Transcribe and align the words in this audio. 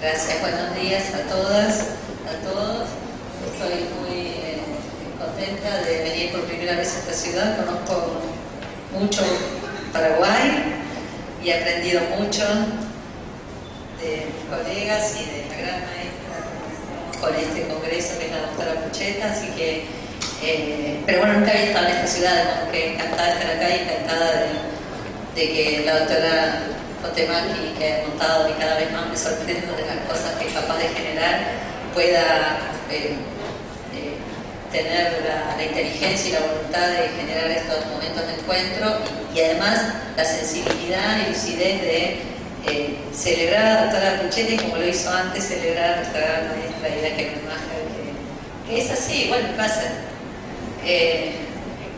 Gracias, 0.00 0.40
buenos 0.40 0.76
días 0.80 1.12
a 1.12 1.28
todas, 1.28 1.80
a 2.22 2.48
todos. 2.48 2.86
Estoy 3.52 3.88
muy 3.98 4.28
eh, 4.28 4.62
contenta 5.18 5.78
de 5.82 6.02
venir 6.04 6.30
por 6.30 6.42
primera 6.42 6.76
vez 6.76 6.94
a 6.94 6.98
esta 7.00 7.12
ciudad. 7.12 7.56
Conozco 7.56 8.20
mucho 8.92 9.22
Paraguay 9.92 10.76
y 11.42 11.48
he 11.48 11.54
aprendido 11.60 12.00
mucho 12.16 12.44
de 14.00 14.26
mis 14.26 14.44
colegas 14.48 15.16
y 15.16 15.24
de 15.24 15.48
la 15.48 15.56
gran 15.56 15.80
maestra 15.80 17.20
con 17.20 17.34
este 17.34 17.66
congreso 17.66 18.20
que 18.20 18.26
es 18.26 18.30
la 18.30 18.42
doctora 18.42 18.74
Pucheta, 18.74 19.32
así 19.32 19.48
que, 19.56 19.84
eh, 20.44 21.02
pero 21.06 21.18
bueno, 21.18 21.40
nunca 21.40 21.50
había 21.50 21.64
estado 21.64 21.86
en 21.88 21.96
esta 21.96 22.06
ciudad, 22.06 22.60
como 22.60 22.72
encantada 22.72 23.26
de 23.26 23.32
estar 23.32 23.50
acá 23.50 23.68
y 23.68 23.80
encantada 23.80 24.30
de, 25.34 25.40
de 25.40 25.52
que 25.52 25.82
la 25.84 25.98
doctora 25.98 26.77
Cotemaki, 27.02 27.74
que 27.78 27.92
ha 27.92 28.08
montado 28.08 28.48
y 28.48 28.52
cada 28.52 28.76
vez 28.76 28.92
más 28.92 29.08
me 29.08 29.16
sorprendo 29.16 29.74
de 29.76 29.86
las 29.86 29.98
cosas 30.08 30.36
que 30.38 30.48
es 30.48 30.52
capaz 30.52 30.78
de 30.78 30.88
generar, 30.88 31.40
pueda 31.94 32.58
eh, 32.90 33.14
eh, 33.94 34.16
tener 34.72 35.24
la, 35.24 35.62
inteligencia 35.62 36.30
y 36.30 36.32
la 36.32 36.40
voluntad 36.40 36.88
de 36.88 37.08
generar 37.18 37.50
estos 37.50 37.86
momentos 37.86 38.26
de 38.26 38.34
encuentro 38.34 38.98
y, 39.34 39.40
además 39.40 39.80
la 40.16 40.24
sensibilidad 40.24 41.18
y 41.24 41.30
lucidez 41.30 41.82
de 41.82 42.22
eh, 42.66 42.98
celebrar 43.12 43.64
a 43.64 43.74
la 43.74 43.80
doctora 43.82 44.20
Puchetti 44.22 44.56
como 44.56 44.76
lo 44.76 44.86
hizo 44.86 45.10
antes, 45.10 45.44
celebrar 45.44 45.92
a 45.92 45.96
nuestra 45.96 46.20
gran 46.20 46.48
maestra 46.48 46.88
Ida 46.88 47.16
que, 47.16 47.32
que 48.68 48.80
es 48.80 48.90
así, 48.90 49.26
bueno, 49.28 49.48
pasa. 49.56 49.82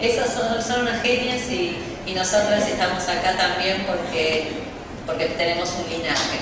Esas 0.01 0.33
son, 0.33 0.63
son 0.63 0.83
unas 0.83 1.03
genias 1.03 1.43
y, 1.51 1.77
y 2.07 2.15
nosotras 2.15 2.67
estamos 2.67 3.03
acá 3.05 3.37
también 3.37 3.85
porque 3.87 4.60
porque 5.07 5.27
tenemos 5.27 5.71
un 5.75 5.91
linaje. 5.91 6.39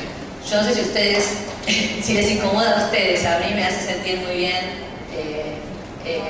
Yo 0.49 0.57
no 0.57 0.65
sé 0.65 0.75
si 0.75 0.81
ustedes, 0.81 1.25
si 2.03 2.15
les 2.15 2.31
incomoda 2.31 2.81
a 2.81 2.85
ustedes, 2.87 3.25
a 3.27 3.39
mí 3.41 3.55
me 3.55 3.65
hace 3.65 3.85
sentir 3.93 4.19
muy 4.19 4.37
bien 4.37 4.89
eh, 5.15 5.59
eh, 6.05 6.21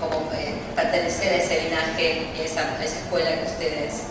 como 0.00 0.30
eh, 0.32 0.54
pertenecer 0.74 1.34
a 1.34 1.36
ese 1.36 1.62
linaje 1.62 2.26
y 2.36 2.40
a 2.40 2.44
esa, 2.44 2.84
escuela 2.84 3.30
que 3.30 3.46
ustedes 3.46 4.02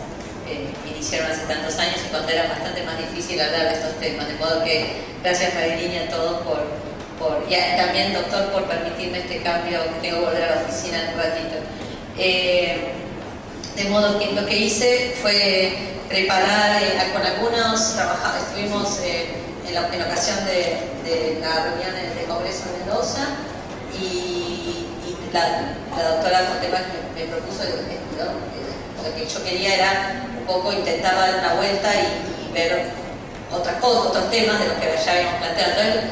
iniciaron 0.86 1.32
hace 1.32 1.46
tantos 1.46 1.78
años 1.80 1.98
y 2.06 2.10
cuando 2.10 2.30
era 2.30 2.48
bastante 2.48 2.84
más 2.84 2.98
difícil 2.98 3.42
hablar 3.42 3.70
de 3.70 3.74
estos 3.74 4.00
temas. 4.00 4.28
De 4.28 4.36
modo 4.36 4.64
que 4.64 4.94
gracias 5.24 5.54
Marilini 5.56 5.98
a 5.98 6.10
todos 6.10 6.42
por, 6.44 6.64
por, 7.20 7.44
y 7.50 7.56
también 7.76 8.14
doctor 8.14 8.52
por 8.52 8.66
permitirme 8.66 9.20
este 9.20 9.42
cambio, 9.42 9.84
que 9.84 10.08
tengo 10.08 10.20
que 10.20 10.26
volver 10.26 10.44
a 10.44 10.56
la 10.56 10.62
oficina 10.62 11.04
en 11.04 11.10
un 11.14 11.18
ratito. 11.18 11.56
de 13.76 13.90
modo 13.90 14.20
que 14.20 14.32
lo 14.32 14.46
que 14.46 14.58
hice 14.58 15.16
fue 15.22 15.94
preparar 16.14 16.80
con 17.12 17.26
algunos 17.26 17.96
trabajadores. 17.96 18.44
Estuvimos 18.44 19.00
eh, 19.00 19.34
en, 19.68 19.74
la, 19.74 19.88
en, 19.92 20.02
ocasión 20.04 20.46
de, 20.46 21.40
la 21.42 21.64
reunión 21.64 21.92
del 22.16 22.28
Congreso 22.28 22.66
de 22.70 22.86
Mendoza 22.86 23.26
y, 24.00 24.86
la, 25.34 25.74
la, 25.98 26.10
doctora 26.10 26.40
Fontema 26.42 26.78
me, 27.16 27.24
propuso, 27.24 27.64
lo 27.64 29.16
que 29.16 29.28
yo 29.28 29.44
quería 29.44 29.74
era 29.74 30.24
un 30.40 30.46
poco 30.46 30.72
intentar 30.72 31.16
dar 31.16 31.40
una 31.40 31.54
vuelta 31.56 31.90
y, 31.96 32.54
ver 32.54 32.92
otras 33.52 33.76
cosas, 33.78 34.06
otros 34.12 34.30
temas 34.30 34.60
de 34.60 34.68
los 34.68 34.78
que 34.78 35.04
ya 35.04 35.12
habíamos 35.14 35.40
planteado. 35.40 35.72
Entonces, 35.72 36.04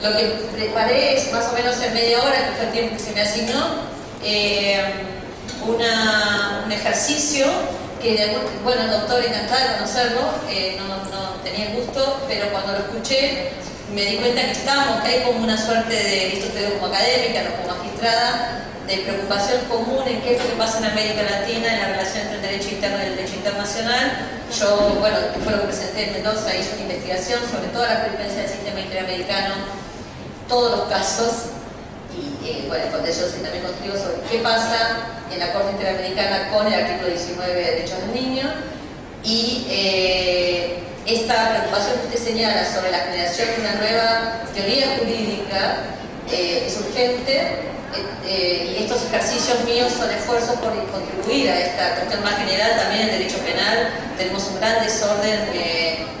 lo 0.00 0.16
que 0.16 0.24
preparé 0.56 1.16
es 1.16 1.32
más 1.32 1.46
o 1.50 1.54
menos 1.54 1.82
en 1.82 1.92
media 1.92 2.22
hora, 2.22 2.36
que 2.36 2.52
fue 2.56 2.66
el 2.66 2.72
tiempo 2.72 2.96
que 2.96 3.02
se 3.02 3.12
me 3.12 3.22
asignó, 3.22 3.66
eh, 4.22 4.80
un 5.66 6.70
ejercicio 6.70 7.46
bueno, 8.62 8.82
el 8.82 8.90
doctor 8.90 9.24
encantado 9.24 9.62
de 9.62 9.74
conocerlo, 9.76 10.20
eh, 10.50 10.76
no, 10.78 11.42
tenía 11.42 11.70
gusto, 11.70 12.20
pero 12.28 12.50
cuando 12.50 12.72
lo 12.72 12.78
escuché 12.80 13.50
me 13.94 14.04
di 14.04 14.16
cuenta 14.16 14.42
que 14.42 14.52
estamos, 14.52 15.02
que 15.02 15.08
hay 15.08 15.22
como 15.22 15.42
una 15.44 15.56
suerte 15.56 15.94
de, 15.94 16.38
esto 16.38 16.52
te 16.52 16.60
digo 16.60 16.74
como 16.74 16.92
académica, 16.92 17.42
no 17.44 17.56
como 17.56 17.78
magistrada, 17.78 18.60
de 18.86 18.96
preocupación 18.98 19.64
común 19.70 20.06
en 20.06 20.20
qué 20.20 20.34
es 20.34 20.42
lo 20.42 20.50
que 20.50 20.56
pasa 20.56 20.78
en 20.78 20.84
América 20.86 21.22
Latina, 21.22 21.72
en 21.72 21.80
la 21.80 21.88
relación 21.88 22.26
entre 22.26 22.36
el 22.36 22.42
derecho 22.42 22.68
interno 22.70 22.98
y 22.98 23.06
el 23.06 23.16
derecho 23.16 23.36
internacional. 23.36 24.12
Yo, 24.58 24.96
bueno, 25.00 25.16
fue 25.42 25.52
lo 25.52 25.60
que 25.60 25.66
presenté 25.68 26.08
en 26.08 26.12
Mendoza, 26.12 26.54
hice 26.54 26.74
una 26.74 26.82
investigación 26.82 27.40
sobre 27.50 27.68
toda 27.68 27.88
la 27.88 27.96
jurisprudencia 28.00 28.42
del 28.42 28.50
sistema 28.50 28.80
interamericano, 28.80 29.54
todos 30.48 30.76
los 30.76 30.88
casos, 30.88 31.53
y 32.14 32.48
eh, 32.48 32.64
bueno, 32.68 32.84
con 32.90 33.04
ellos 33.04 33.32
también 33.42 33.64
contigo 33.64 33.94
sobre 33.96 34.22
qué 34.30 34.38
pasa 34.38 35.22
en 35.32 35.40
la 35.40 35.52
Corte 35.52 35.72
Interamericana 35.72 36.50
con 36.50 36.66
el 36.66 36.74
artículo 36.74 37.08
19 37.08 37.54
de 37.54 37.62
Derechos 37.62 37.98
del 38.00 38.12
Niño 38.14 38.52
y 39.22 39.66
eh, 39.68 40.78
esta 41.06 41.50
preocupación 41.50 41.98
que 42.00 42.06
usted 42.06 42.32
señala 42.32 42.64
sobre 42.64 42.90
la 42.90 43.04
creación 43.10 43.48
de 43.48 43.60
una 43.60 43.74
nueva 43.74 44.42
teoría 44.54 44.98
jurídica 44.98 45.84
eh, 46.30 46.64
es 46.66 46.76
urgente 46.78 47.70
y 48.26 48.82
estos 48.82 49.04
ejercicios 49.04 49.62
míos 49.64 49.92
son 49.92 50.10
esfuerzos 50.10 50.56
por 50.56 50.72
contribuir 50.90 51.50
a 51.50 51.60
esta 51.60 51.94
cuestión 51.96 52.24
más 52.24 52.36
general 52.38 52.72
también 52.76 53.02
en 53.02 53.18
derecho 53.18 53.36
penal. 53.38 53.90
Tenemos 54.16 54.48
un 54.48 54.58
gran 54.58 54.82
desorden 54.82 55.40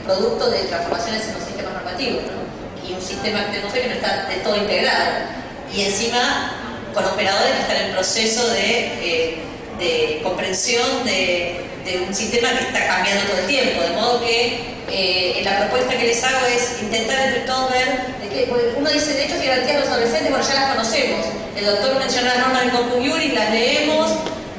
producto 0.04 0.50
de 0.50 0.58
transformaciones 0.64 1.26
en 1.26 1.34
los 1.34 1.42
sistemas 1.42 1.72
normativos 1.72 2.22
¿no? 2.24 2.88
y 2.88 2.92
un 2.92 3.00
sistema 3.00 3.46
que 3.46 3.52
tenemos 3.52 3.72
que 3.72 3.88
no 3.88 3.94
está 3.94 4.26
de 4.28 4.36
todo 4.36 4.56
integrado 4.56 5.43
y 5.74 5.82
encima 5.82 6.52
con 6.94 7.04
operadores 7.04 7.52
que 7.52 7.60
están 7.62 7.76
en 7.76 7.92
proceso 7.92 8.48
de, 8.48 9.42
eh, 9.80 10.20
comprensión 10.22 11.04
de, 11.04 11.60
un 12.08 12.14
sistema 12.14 12.50
que 12.56 12.64
está 12.64 12.86
cambiando 12.86 13.24
todo 13.24 13.40
el 13.40 13.46
tiempo, 13.46 13.82
de 13.82 13.90
modo 13.90 14.20
que 14.20 14.58
eh, 14.90 15.42
la 15.44 15.58
propuesta 15.58 15.98
que 15.98 16.06
les 16.06 16.24
hago 16.24 16.46
es 16.46 16.80
intentar 16.80 17.28
entre 17.28 17.40
todos 17.42 17.70
ver, 17.70 18.16
de 18.22 18.28
que, 18.28 18.50
uno 18.76 18.88
dice 18.88 19.12
derechos 19.12 19.42
y 19.42 19.46
garantías 19.46 19.74
de 19.74 19.80
los 19.80 19.88
adolescentes, 19.90 20.30
bueno, 20.30 20.46
ya 20.46 20.54
las 20.54 20.70
conocemos, 20.72 21.26
el 21.56 21.66
doctor 21.66 21.98
mencionó 21.98 22.28
las 22.28 22.38
normas 22.38 22.62
del 22.62 22.70
Corpus 22.70 23.06
Juris, 23.06 23.34
las 23.34 23.50
leemos 23.50 24.12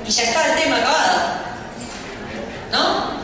y 0.07 0.11
ya 0.11 0.23
está 0.23 0.53
el 0.53 0.61
tema 0.61 0.77
acabado. 0.77 1.45
¿No? 2.71 3.15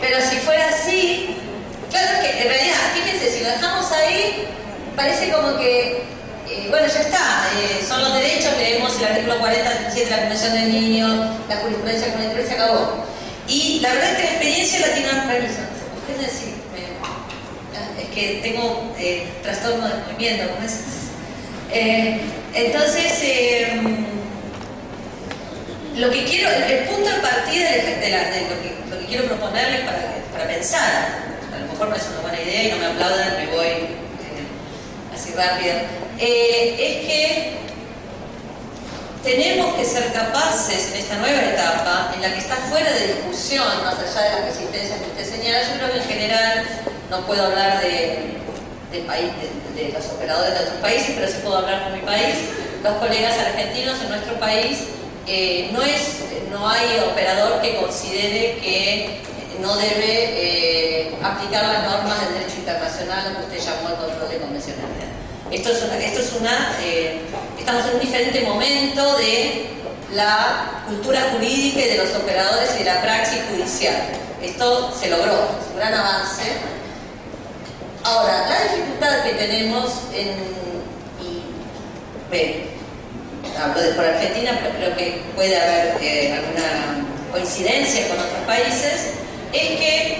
Pero 0.00 0.18
si 0.20 0.36
fuera 0.36 0.68
así, 0.68 1.36
claro 1.90 2.20
que 2.20 2.42
en 2.42 2.48
realidad, 2.48 2.76
fíjense, 2.94 3.32
si 3.32 3.42
lo 3.42 3.50
dejamos 3.50 3.90
ahí, 3.90 4.46
parece 4.96 5.30
como 5.30 5.56
que, 5.58 6.02
eh, 6.48 6.66
bueno, 6.70 6.86
ya 6.86 7.00
está, 7.00 7.48
eh, 7.60 7.84
son 7.86 8.00
los 8.02 8.14
derechos, 8.14 8.56
leemos 8.58 8.98
el 8.98 9.06
artículo 9.06 9.38
47 9.38 10.04
de 10.04 10.10
la 10.10 10.22
Convención 10.22 10.52
del 10.54 10.72
Niño, 10.72 11.38
la 11.48 11.56
jurisprudencia 11.56 12.12
comunitaria 12.12 12.46
se 12.46 12.54
acabó. 12.54 13.04
Y 13.46 13.80
la 13.80 13.92
verdad 13.92 14.12
es 14.12 14.16
que 14.16 14.24
la 14.24 14.30
experiencia 14.30 14.80
la 14.80 14.94
tiene. 14.94 15.06
Ustedes 15.06 16.32
sí, 16.32 16.54
es 18.00 18.08
que 18.14 18.40
tengo 18.42 18.94
eh, 18.98 19.28
trastorno 19.42 19.86
de 19.86 19.94
movimiento, 20.12 20.54
¿cómo 20.54 20.66
es? 20.66 20.80
entonces, 22.54 23.12
lo 25.96 26.10
que 26.10 26.24
quiero, 26.24 26.48
el 26.48 26.84
punto 26.84 27.10
de 27.10 27.16
partida 27.16 27.70
de, 27.70 28.08
la, 28.10 28.18
lo, 28.48 29.00
que, 29.00 29.06
quiero 29.06 29.24
proponerles 29.24 29.80
para, 29.80 30.14
para 30.32 30.46
pensar, 30.46 31.08
a 31.54 31.58
lo 31.58 31.72
mejor 31.72 31.88
no 31.88 31.96
es 31.96 32.02
una 32.12 32.20
buena 32.20 32.40
idea 32.40 32.64
y 32.64 32.70
no 32.70 32.78
me 32.78 32.86
aplaudan, 32.86 33.36
me 33.36 33.46
voy 33.54 34.05
rápido, 35.36 35.74
eh, 36.18 36.76
es 36.78 37.06
que 37.06 37.56
tenemos 39.22 39.74
que 39.74 39.84
ser 39.84 40.12
capaces 40.12 40.92
en 40.92 41.00
esta 41.00 41.16
nueva 41.16 41.42
etapa, 41.42 42.12
en 42.14 42.22
la 42.22 42.32
que 42.32 42.38
está 42.38 42.56
fuera 42.56 42.90
de 42.92 43.14
discusión, 43.14 43.66
más 43.84 43.94
allá 43.94 44.22
de 44.22 44.40
las 44.40 44.44
resistencias 44.54 45.00
que 45.00 45.06
usted 45.06 45.36
señala, 45.36 45.62
yo 45.62 45.78
creo 45.78 45.92
que 45.92 45.98
en 45.98 46.04
general 46.04 46.64
no 47.10 47.26
puedo 47.26 47.44
hablar 47.44 47.80
de, 47.80 48.36
de, 48.92 49.00
de, 49.02 49.92
los 49.92 50.06
operadores 50.06 50.54
de 50.54 50.64
otros 50.64 50.80
países, 50.80 51.12
pero 51.16 51.26
sí 51.26 51.38
puedo 51.42 51.58
hablar 51.58 51.84
por 51.84 51.92
mi 51.92 52.04
país. 52.06 52.36
Los 52.82 52.94
colegas 52.98 53.36
argentinos 53.38 54.00
en 54.00 54.08
nuestro 54.10 54.38
país, 54.38 54.84
eh, 55.26 55.70
no, 55.72 55.82
es, 55.82 56.20
no 56.50 56.68
hay 56.68 57.00
operador 57.10 57.60
que 57.60 57.76
considere 57.76 58.58
que 58.62 59.20
no 59.60 59.74
debe 59.76 61.08
eh, 61.08 61.14
aplicar 61.22 61.66
las 61.66 61.82
normas 61.84 62.20
del 62.20 62.34
derecho 62.34 62.58
internacional, 62.58 63.32
lo 63.32 63.40
que 63.40 63.56
usted 63.56 63.72
llamó 63.72 63.88
el 63.88 63.94
control 63.96 64.28
de 64.30 64.38
convencionalidad. 64.38 65.05
Esto 65.50 65.70
es 65.70 66.32
una, 66.40 66.76
eh, 66.82 67.20
estamos 67.56 67.86
en 67.86 67.94
un 67.94 68.00
diferente 68.00 68.40
momento 68.42 69.16
de 69.16 69.66
la 70.12 70.82
cultura 70.86 71.20
jurídica 71.32 71.80
y 71.80 71.88
de 71.88 71.98
los 71.98 72.14
operadores 72.16 72.70
y 72.74 72.78
de 72.80 72.84
la 72.84 73.00
praxis 73.00 73.42
judicial. 73.50 73.96
Esto 74.42 74.92
se 74.98 75.08
logró, 75.08 75.34
es 75.34 75.70
un 75.70 75.76
gran 75.76 75.94
avance. 75.94 76.42
Ahora, 78.02 78.48
la 78.48 78.72
dificultad 78.72 79.22
que 79.22 79.34
tenemos 79.34 79.92
en, 80.14 80.30
y, 81.24 81.42
hablo 83.56 83.80
de 83.80 83.92
por 83.92 84.04
Argentina, 84.04 84.58
pero 84.60 84.74
creo 84.74 84.96
que 84.96 85.22
puede 85.36 85.56
haber 85.60 85.96
eh, 86.02 86.32
alguna 86.32 87.06
coincidencia 87.30 88.08
con 88.08 88.18
otros 88.18 88.42
países, 88.46 89.12
es 89.52 89.78
que 89.78 90.18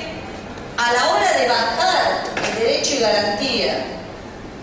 a 0.76 0.92
la 0.92 1.10
hora 1.10 1.32
de 1.32 1.48
bajar 1.48 2.24
el 2.48 2.58
derecho 2.60 2.94
y 2.94 2.98
garantía 2.98 3.95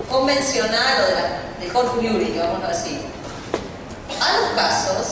convencional 0.09 1.03
o 1.03 1.07
de, 1.07 1.13
la, 1.13 1.39
de 1.59 1.67
corpus 1.73 2.01
juris, 2.01 2.33
digámoslo 2.33 2.67
así, 2.67 2.99
a 4.19 4.37
los 4.37 4.49
casos 4.55 5.07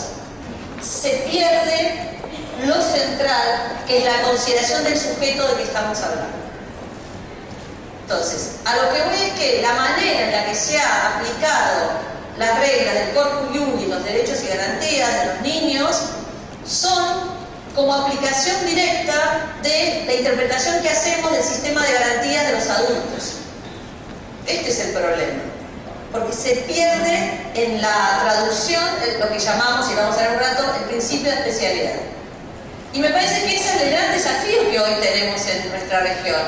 se 0.82 1.10
pierde 1.30 2.12
lo 2.66 2.76
central, 2.82 3.84
que 3.88 4.00
es 4.00 4.06
la 4.06 4.22
consideración 4.24 4.84
del 4.84 4.98
sujeto 4.98 5.48
de 5.48 5.56
que 5.56 5.64
estamos 5.64 6.00
hablando. 6.00 6.42
Entonces, 8.04 8.56
a 8.66 8.76
lo 8.76 8.94
que 8.94 9.02
voy 9.04 9.22
es 9.22 9.34
que 9.40 9.62
la 9.62 9.74
manera 9.74 10.22
en 10.22 10.32
la 10.32 10.46
que 10.46 10.56
se 10.56 10.78
ha 10.80 11.16
aplicado 11.16 11.92
las 12.38 12.60
reglas 12.60 12.94
del 12.94 13.12
Corpus 13.14 13.58
Juris, 13.58 13.88
los 13.88 14.04
derechos 14.04 14.44
y 14.44 14.48
garantías 14.48 15.14
de 15.14 15.26
los 15.28 15.42
niños, 15.42 16.02
son 16.68 17.32
como 17.76 17.94
aplicación 17.94 18.66
directa 18.66 19.48
de 19.64 20.04
la 20.06 20.14
interpretación 20.14 20.82
que 20.82 20.90
hacemos 20.90 21.32
del 21.32 21.44
sistema 21.44 21.82
de 21.84 21.94
garantías 21.94 22.48
de 22.48 22.54
los 22.54 22.70
adultos. 22.70 23.41
Este 24.48 24.70
es 24.70 24.80
el 24.80 24.92
problema, 24.92 25.44
porque 26.12 26.34
se 26.34 26.56
pierde 26.68 27.52
en 27.54 27.82
la 27.82 28.22
traducción 28.24 28.84
lo 29.20 29.30
que 29.30 29.40
llamamos, 29.40 29.90
y 29.92 29.96
vamos 29.96 30.18
a 30.18 30.22
ver 30.22 30.32
un 30.32 30.40
rato, 30.40 30.64
el 30.82 30.90
principio 30.90 31.32
de 31.32 31.38
especialidad. 31.38 32.00
Y 32.94 33.00
me 33.00 33.10
parece 33.10 33.44
que 33.44 33.56
ese 33.56 33.76
es 33.76 33.82
el 33.82 33.92
gran 33.92 34.12
desafío 34.12 34.70
que 34.70 34.80
hoy 34.80 34.94
tenemos 35.02 35.42
en 35.48 35.70
nuestra 35.70 36.02
región. 36.02 36.42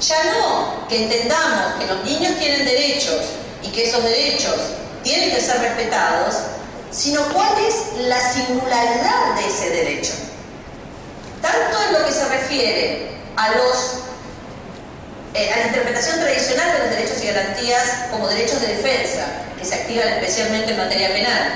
Ya 0.00 0.24
no 0.32 0.88
que 0.88 1.04
entendamos 1.04 1.74
que 1.78 1.86
los 1.86 2.04
niños 2.04 2.38
tienen 2.38 2.64
derechos 2.64 3.20
y 3.62 3.68
que 3.68 3.86
esos 3.86 4.02
derechos 4.02 4.56
tienen 5.02 5.30
que 5.30 5.40
ser 5.40 5.60
respetados, 5.60 6.36
sino 6.90 7.22
cuál 7.34 7.52
es 7.68 8.06
la 8.06 8.18
singularidad 8.18 9.34
de 9.36 9.46
ese 9.46 9.70
derecho. 9.70 10.12
Tanto 11.42 11.82
en 11.86 11.92
lo 12.00 12.06
que 12.06 12.12
se 12.12 12.24
refiere 12.28 13.10
a 13.36 13.50
los 13.50 13.99
eh, 15.40 15.50
a 15.54 15.56
la 15.56 15.66
interpretación 15.68 16.20
tradicional 16.20 16.70
de 16.70 16.78
los 16.80 16.90
derechos 16.90 17.24
y 17.24 17.26
garantías 17.28 17.84
como 18.10 18.28
derechos 18.28 18.60
de 18.60 18.76
defensa, 18.76 19.24
que 19.58 19.64
se 19.64 19.74
activan 19.74 20.08
especialmente 20.08 20.72
en 20.72 20.76
materia 20.76 21.08
penal, 21.14 21.52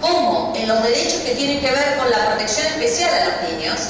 como 0.00 0.54
en 0.56 0.68
los 0.68 0.80
derechos 0.84 1.20
que 1.22 1.34
tienen 1.34 1.60
que 1.60 1.68
ver 1.68 1.96
con 1.98 2.08
la 2.08 2.26
protección 2.26 2.68
especial 2.68 3.10
a 3.12 3.24
los 3.24 3.50
niños, 3.50 3.80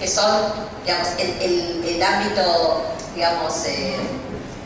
que 0.00 0.08
son 0.08 0.54
el, 0.86 2.02
ámbito 2.02 2.94
eh, 3.14 3.96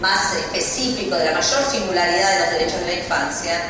más 0.00 0.36
específico 0.36 1.16
de 1.16 1.24
la 1.24 1.32
mayor 1.32 1.64
singularidad 1.68 2.30
de 2.30 2.38
los 2.38 2.50
derechos 2.50 2.80
de 2.82 2.86
la 2.86 2.92
infancia, 2.92 3.60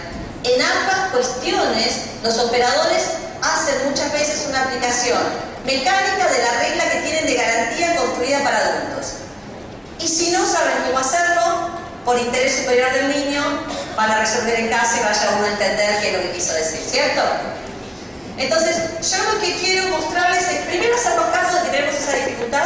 en 0.44 0.60
ambas 0.60 1.12
cuestiones 1.12 2.02
los 2.22 2.38
operadores 2.40 3.04
hacen 3.40 3.88
muchas 3.88 4.12
veces 4.12 4.44
una 4.50 4.64
aplicación 4.64 5.22
mecánica 5.64 6.28
de 6.28 6.42
la 6.42 6.60
regla 6.60 6.90
que 6.90 7.00
tienen 7.00 7.26
de 7.26 7.34
garantía 7.36 7.96
construida 7.96 8.44
para 8.44 8.58
adultos. 8.58 9.25
Y 9.98 10.08
si 10.08 10.30
no 10.30 10.44
saben 10.46 10.74
cómo 10.86 10.98
hacerlo, 10.98 11.70
por 12.04 12.18
interés 12.18 12.60
superior 12.60 12.92
del 12.92 13.08
niño, 13.08 13.42
van 13.96 14.10
a 14.10 14.20
resolver 14.20 14.60
en 14.60 14.68
casa 14.68 15.00
y 15.00 15.04
vaya 15.04 15.36
uno 15.36 15.46
a 15.46 15.50
entender 15.50 16.00
qué 16.00 16.08
es 16.08 16.16
lo 16.16 16.22
que 16.22 16.30
quiso 16.32 16.54
decir, 16.54 16.80
¿cierto? 16.80 17.22
Entonces, 18.38 18.76
yo 19.10 19.32
lo 19.32 19.40
que 19.40 19.56
quiero 19.56 19.88
mostrarles 19.88 20.46
es 20.46 20.66
primero 20.66 20.94
hacernos 20.94 21.26
cargo 21.32 21.58
de 21.58 21.64
que 21.64 21.76
tenemos 21.76 21.94
esa 21.96 22.12
dificultad. 22.12 22.64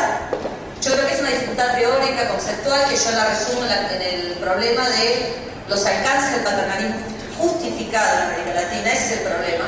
Yo 0.82 0.92
creo 0.92 1.06
que 1.06 1.14
es 1.14 1.20
una 1.20 1.30
dificultad 1.30 1.74
teórica, 1.74 2.28
conceptual, 2.28 2.88
que 2.90 2.96
yo 2.96 3.10
la 3.12 3.26
resumo 3.26 3.62
en, 3.64 4.02
el 4.02 4.32
problema 4.40 4.88
de 4.88 5.34
los 5.68 5.86
alcances 5.86 6.32
del 6.32 6.42
paternalismo 6.42 6.96
justificado 7.38 8.18
en 8.18 8.22
América 8.24 8.54
Latina. 8.54 8.92
Ese 8.92 9.04
es 9.04 9.12
el 9.12 9.20
problema. 9.20 9.64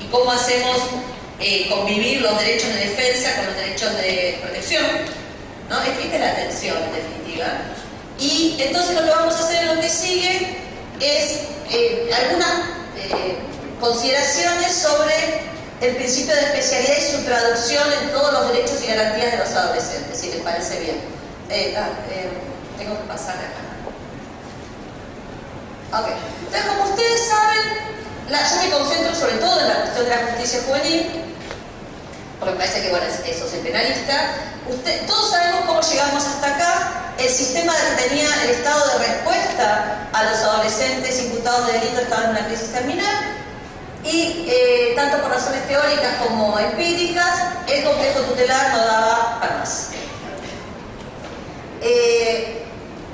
Y 0.00 0.06
cómo 0.06 0.32
hacemos 0.32 0.78
eh, 1.38 1.68
convivir 1.70 2.22
los 2.22 2.38
derechos 2.38 2.68
de 2.74 2.80
defensa 2.80 3.36
con 3.36 3.46
los 3.46 3.56
derechos 3.56 3.96
de 3.96 4.40
protección. 4.42 4.84
¿No? 5.68 5.82
Es 5.82 6.20
la 6.20 6.34
tensión, 6.34 6.76
en 6.76 6.92
definitiva. 6.92 7.46
Y 8.18 8.56
entonces 8.60 8.94
lo 8.94 9.02
que 9.02 9.10
vamos 9.10 9.34
a 9.34 9.38
hacer 9.40 9.62
en 9.64 9.76
lo 9.76 9.80
que 9.80 9.88
sigue 9.88 10.58
es 11.00 11.40
eh, 11.70 12.10
algunas 12.14 12.50
eh, 12.96 13.36
consideraciones 13.80 14.72
sobre 14.72 15.14
el 15.80 15.96
principio 15.96 16.34
de 16.34 16.40
especialidad 16.40 16.96
y 16.96 17.16
su 17.16 17.22
traducción 17.24 17.84
en 18.02 18.10
todos 18.12 18.32
los 18.32 18.52
derechos 18.52 18.82
y 18.82 18.86
garantías 18.86 19.32
de 19.32 19.38
los 19.38 19.50
adolescentes, 19.50 20.18
si 20.18 20.30
les 20.30 20.40
parece 20.40 20.80
bien. 20.80 21.16
Ah, 21.76 21.90
tengo 22.78 22.98
que 22.98 23.04
pasar 23.04 23.36
acá. 23.36 23.66
Ok. 25.92 26.08
Entonces, 26.46 26.70
como 26.70 26.90
ustedes 26.90 27.20
saben, 27.28 27.86
yo 28.28 28.62
me 28.62 28.70
concentro 28.70 29.14
sobre 29.14 29.36
todo 29.36 29.60
en 29.60 29.68
la 29.68 29.82
cuestión 29.82 30.04
de 30.04 30.10
la 30.10 30.26
justicia 30.26 30.60
juvenil, 30.66 31.25
porque 32.38 32.54
parece 32.54 32.82
que, 32.82 32.90
bueno, 32.90 33.06
eso 33.06 33.48
soy 33.48 33.60
penalista. 33.60 34.34
todos 35.06 35.30
sabemos 35.30 35.60
cómo 35.66 35.80
llegamos 35.80 36.24
hasta 36.24 36.54
acá. 36.54 36.92
El 37.18 37.30
sistema 37.30 37.72
que 37.72 38.08
tenía 38.08 38.28
el 38.44 38.50
estado 38.50 38.98
de 38.98 39.06
respuesta 39.06 40.08
a 40.12 40.24
los 40.24 40.38
adolescentes 40.38 41.18
imputados 41.22 41.66
de 41.66 41.72
delito 41.74 42.00
estaba 42.00 42.24
en 42.24 42.30
una 42.30 42.46
crisis 42.46 42.72
terminal. 42.72 43.36
Y 44.04 44.46
eh, 44.48 44.92
tanto 44.94 45.20
por 45.22 45.30
razones 45.30 45.66
teóricas 45.66 46.16
como 46.22 46.58
empíricas, 46.58 47.40
el 47.66 47.84
complejo 47.84 48.20
tutelar 48.20 48.70
no 48.72 48.84
daba 48.84 49.40
para 49.40 49.56
más. 49.56 49.88
Eh, 51.80 52.62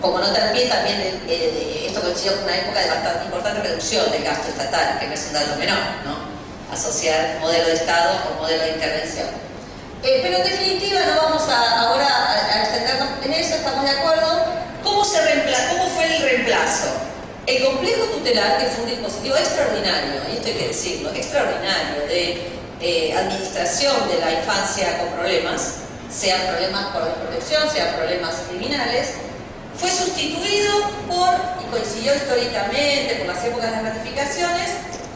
como 0.01 0.19
nota 0.19 0.53
pie, 0.53 0.67
también 0.67 1.23
eh, 1.29 1.85
esto 1.87 2.01
coincidió 2.01 2.35
con 2.35 2.45
una 2.45 2.57
época 2.57 2.81
de 2.81 2.89
bastante 2.89 3.25
importante 3.25 3.63
reducción 3.63 4.11
del 4.11 4.25
gasto 4.25 4.49
estatal, 4.49 4.99
que 4.99 5.07
no 5.07 5.15
es 5.15 5.27
un 5.29 5.33
dato 5.33 5.57
menor, 5.57 5.79
¿no? 6.05 6.32
Asociar 6.73 7.39
modelo 7.41 7.67
de 7.67 7.75
Estado 7.75 8.23
con 8.25 8.39
modelo 8.39 8.63
de 8.63 8.71
intervención. 8.71 9.29
Eh, 10.03 10.21
pero 10.23 10.39
en 10.39 10.45
definitiva 10.45 11.01
no 11.07 11.23
vamos 11.23 11.49
a, 11.49 11.81
ahora 11.81 12.09
a, 12.33 12.63
extendernos 12.63 13.09
en 13.25 13.33
eso, 13.35 13.55
estamos 13.55 13.85
de 13.85 13.91
acuerdo. 13.91 14.45
¿Cómo, 14.83 15.05
se 15.05 15.19
¿Cómo 15.71 15.89
fue 15.91 16.17
el 16.17 16.23
reemplazo? 16.23 16.89
El 17.47 17.65
complejo 17.65 18.05
tutelar, 18.07 18.59
que 18.59 18.67
fue 18.67 18.85
un 18.85 18.91
dispositivo 18.91 19.37
extraordinario, 19.37 20.23
y 20.29 20.37
esto 20.37 20.49
hay 20.49 20.55
que 20.55 20.69
decirlo, 20.69 21.11
extraordinario, 21.11 22.07
de 22.09 22.53
eh, 22.81 23.15
administración 23.17 24.09
de 24.09 24.19
la 24.19 24.33
infancia 24.33 24.99
con 24.99 25.09
problemas, 25.11 25.75
sean 26.11 26.41
problemas 26.49 26.87
por 26.87 27.05
desprotección, 27.05 27.71
sean 27.71 27.95
problemas 27.95 28.35
criminales, 28.49 29.15
fue 29.77 29.91
sustituido 29.91 30.91
por, 31.09 31.35
y 31.63 31.71
coincidió 31.71 32.15
históricamente 32.15 33.17
por 33.17 33.35
las 33.35 33.45
épocas 33.45 33.71
de 33.71 33.83
las 33.83 33.95
ratificaciones, 33.95 34.71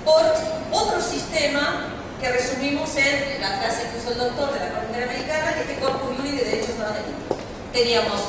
por 0.06 0.23
otro 0.70 1.03
sistema 1.03 1.91
que 2.20 2.31
resumimos 2.31 2.97
en 2.97 3.43
la 3.43 3.58
frase 3.58 3.91
que 3.91 3.99
usó 3.99 4.12
el 4.12 4.19
doctor 4.19 4.55
de 4.55 4.61
la 4.61 4.70
Corte 4.70 4.87
Interamericana, 4.87 5.53
que 5.53 5.61
este 5.62 5.76
corpus 5.82 6.23
de 6.23 6.44
derechos 6.44 6.76
humanos 6.76 7.03
Teníamos, 7.73 8.20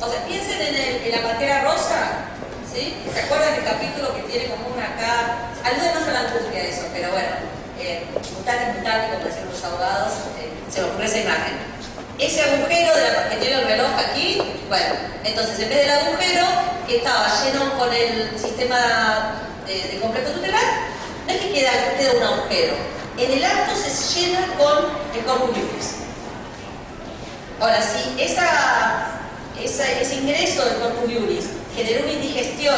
o 0.00 0.10
sea, 0.10 0.26
piensen 0.26 0.58
en, 0.58 1.12
la 1.12 1.22
pantera 1.22 1.62
rosa, 1.62 2.26
¿sí? 2.66 2.96
¿Se 3.14 3.20
acuerdan 3.20 3.54
el 3.54 3.62
capítulo 3.62 4.12
que 4.16 4.22
tiene 4.22 4.48
como 4.48 4.74
una 4.74 4.86
acá? 4.86 5.52
Ayúdenos 5.62 6.08
a 6.08 6.12
la 6.12 6.20
angustia 6.26 6.64
eso, 6.64 6.82
pero 6.92 7.12
bueno, 7.12 7.30
eh, 7.78 8.02
mutante, 8.34 8.80
mutante, 8.80 9.14
como 9.14 9.24
decían 9.26 9.46
los 9.52 9.62
abogados, 9.62 10.12
eh, 10.40 10.50
se 10.68 10.80
me 10.80 10.88
ocurre 10.88 11.06
esa 11.06 11.18
imagen. 11.18 11.54
Ese 12.18 12.42
agujero 12.42 12.92
que 13.30 13.36
tiene 13.36 13.60
el 13.60 13.66
reloj 13.68 13.90
aquí, 13.94 14.42
bueno, 14.68 14.94
entonces 15.22 15.60
en 15.60 15.68
vez 15.68 15.78
del 15.78 15.90
agujero 15.90 16.46
que 16.88 16.96
estaba 16.96 17.28
lleno 17.44 17.78
con 17.78 17.92
el 17.94 18.36
sistema 18.36 19.38
de 19.64 20.00
completo 20.00 20.32
tutelar, 20.32 20.91
no 21.26 21.32
es 21.32 21.40
que 21.40 21.52
queda, 21.52 21.70
queda 21.98 22.12
un 22.12 22.22
agujero. 22.22 22.74
En 23.18 23.30
el 23.30 23.44
acto 23.44 23.72
se 23.76 24.20
llena 24.20 24.46
con 24.58 24.84
el 25.14 25.24
corpus 25.24 25.50
juris. 25.50 25.94
Ahora, 27.60 27.80
si 27.82 28.20
esa, 28.20 29.20
ese 29.62 30.14
ingreso 30.16 30.64
del 30.64 30.78
corpus 30.78 31.12
juris 31.12 31.44
generó 31.76 32.04
una 32.04 32.12
indigestión 32.12 32.74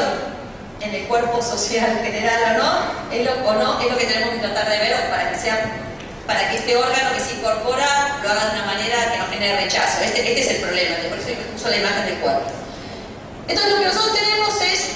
en 0.81 0.95
el 0.95 1.05
cuerpo 1.07 1.41
social 1.41 2.01
general 2.03 2.57
o 2.57 2.63
no, 2.63 3.15
es 3.15 3.25
lo, 3.25 3.33
o 3.49 3.55
no, 3.55 3.81
es 3.81 3.91
lo 3.91 3.97
que 3.97 4.07
tenemos 4.07 4.35
que 4.35 4.41
tratar 4.41 4.69
de 4.69 4.79
ver 4.79 5.09
para 5.09 5.31
que 5.31 5.39
sea 5.39 5.81
para 6.27 6.51
que 6.51 6.57
este 6.57 6.77
órgano 6.77 7.15
que 7.15 7.21
se 7.21 7.35
incorpora 7.35 8.19
lo 8.23 8.31
haga 8.31 8.47
de 8.47 8.51
una 8.59 8.67
manera 8.67 9.13
que 9.13 9.19
no 9.19 9.27
genere 9.27 9.65
rechazo. 9.65 10.01
Este, 10.03 10.21
este 10.21 10.41
es 10.41 10.51
el 10.53 10.57
problema, 10.63 10.97
por 11.09 11.19
eso 11.19 11.29
uso 11.55 11.69
la 11.69 11.77
imagen 11.77 12.07
del 12.07 12.17
cuerpo. 12.17 12.49
Entonces 13.47 13.73
lo 13.73 13.79
que 13.79 13.87
nosotros 13.87 14.19
tenemos 14.19 14.61
es 14.63 14.89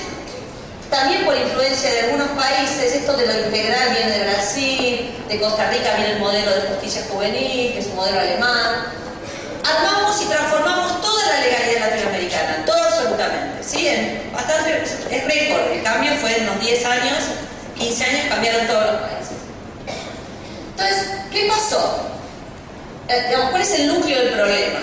también 0.90 1.24
por 1.26 1.36
influencia 1.36 1.92
de 1.92 2.00
algunos 2.00 2.28
países, 2.28 2.97
esto 3.08 3.22
de 3.22 3.26
lo 3.26 3.46
integral 3.46 3.88
viene 3.94 4.18
de 4.18 4.24
Brasil, 4.24 5.14
de 5.28 5.40
Costa 5.40 5.70
Rica 5.70 5.94
viene 5.96 6.12
el 6.12 6.18
modelo 6.18 6.54
de 6.54 6.60
justicia 6.68 7.06
juvenil, 7.08 7.72
que 7.72 7.78
es 7.78 7.86
un 7.86 7.96
modelo 7.96 8.20
alemán. 8.20 8.84
Armamos 9.64 10.20
y 10.20 10.26
transformamos 10.26 11.00
toda 11.00 11.26
la 11.26 11.40
legalidad 11.40 11.90
latinoamericana, 11.90 12.64
todo 12.66 12.82
absolutamente. 12.82 13.64
¿sí? 13.64 13.88
bastante, 14.30 14.82
es 14.82 15.24
récord, 15.24 15.72
el 15.72 15.82
cambio 15.82 16.12
fue 16.20 16.36
en 16.36 16.50
unos 16.50 16.60
10 16.60 16.84
años, 16.84 17.18
15 17.78 18.04
años 18.04 18.26
cambiaron 18.28 18.66
todos 18.66 18.84
los 18.84 19.00
países. 19.00 19.36
Entonces, 20.72 21.08
¿qué 21.30 21.48
pasó? 21.48 22.10
Eh, 23.08 23.34
¿Cuál 23.50 23.62
es 23.62 23.72
el 23.72 23.88
núcleo 23.88 24.18
del 24.18 24.34
problema? 24.34 24.80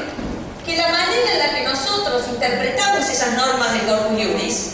Que 0.66 0.78
la 0.78 0.88
manera 0.88 1.32
en 1.32 1.40
la 1.40 1.54
que 1.54 1.64
nosotros 1.64 2.24
interpretamos 2.28 3.08
esas 3.08 3.34
normas 3.34 3.72
del 3.74 3.82
Corpus 3.82 4.20
Juris 4.20 4.72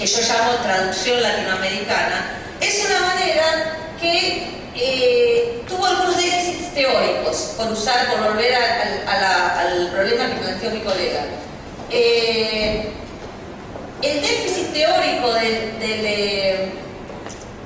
que 0.00 0.06
yo 0.06 0.20
llamo 0.22 0.52
traducción 0.62 1.22
latinoamericana, 1.22 2.40
es 2.60 2.84
una 2.86 3.00
manera 3.00 3.76
que 4.00 4.48
eh, 4.74 5.62
tuvo 5.68 5.86
algunos 5.86 6.16
déficits 6.16 6.74
teóricos, 6.74 7.54
por 7.56 7.72
usar, 7.72 8.10
por 8.10 8.32
volver 8.32 8.54
al 8.54 9.90
problema 9.90 10.26
que 10.28 10.40
planteó 10.40 10.70
mi 10.70 10.80
colega. 10.80 11.24
Eh, 11.90 12.88
el 14.02 14.20
déficit 14.20 14.72
teórico 14.72 15.32
de, 15.34 16.72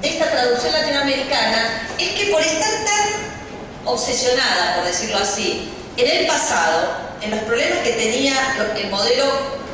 esta 0.03 0.31
traducción 0.31 0.73
latinoamericana 0.73 1.89
es 1.99 2.11
que 2.11 2.27
por 2.31 2.43
estar 2.43 2.71
tan 2.85 3.87
obsesionada, 3.87 4.77
por 4.77 4.85
decirlo 4.85 5.19
así, 5.19 5.71
en 5.97 6.11
el 6.11 6.27
pasado, 6.27 6.89
en 7.23 7.31
los 7.31 7.41
problemas 7.41 7.79
que 7.79 7.93
tenía 7.93 8.35
el 8.77 8.91
modelo, 8.91 9.25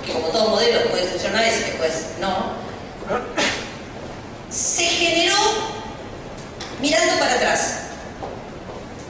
que 0.04 0.12
como 0.12 0.28
todo 0.28 0.50
modelo 0.50 0.88
puede 0.90 1.04
funcionar 1.04 1.44
y 1.46 1.50
después 1.50 2.06
no, 2.20 2.52
se 4.50 4.84
generó 4.84 5.36
mirando 6.80 7.18
para 7.18 7.34
atrás, 7.34 7.74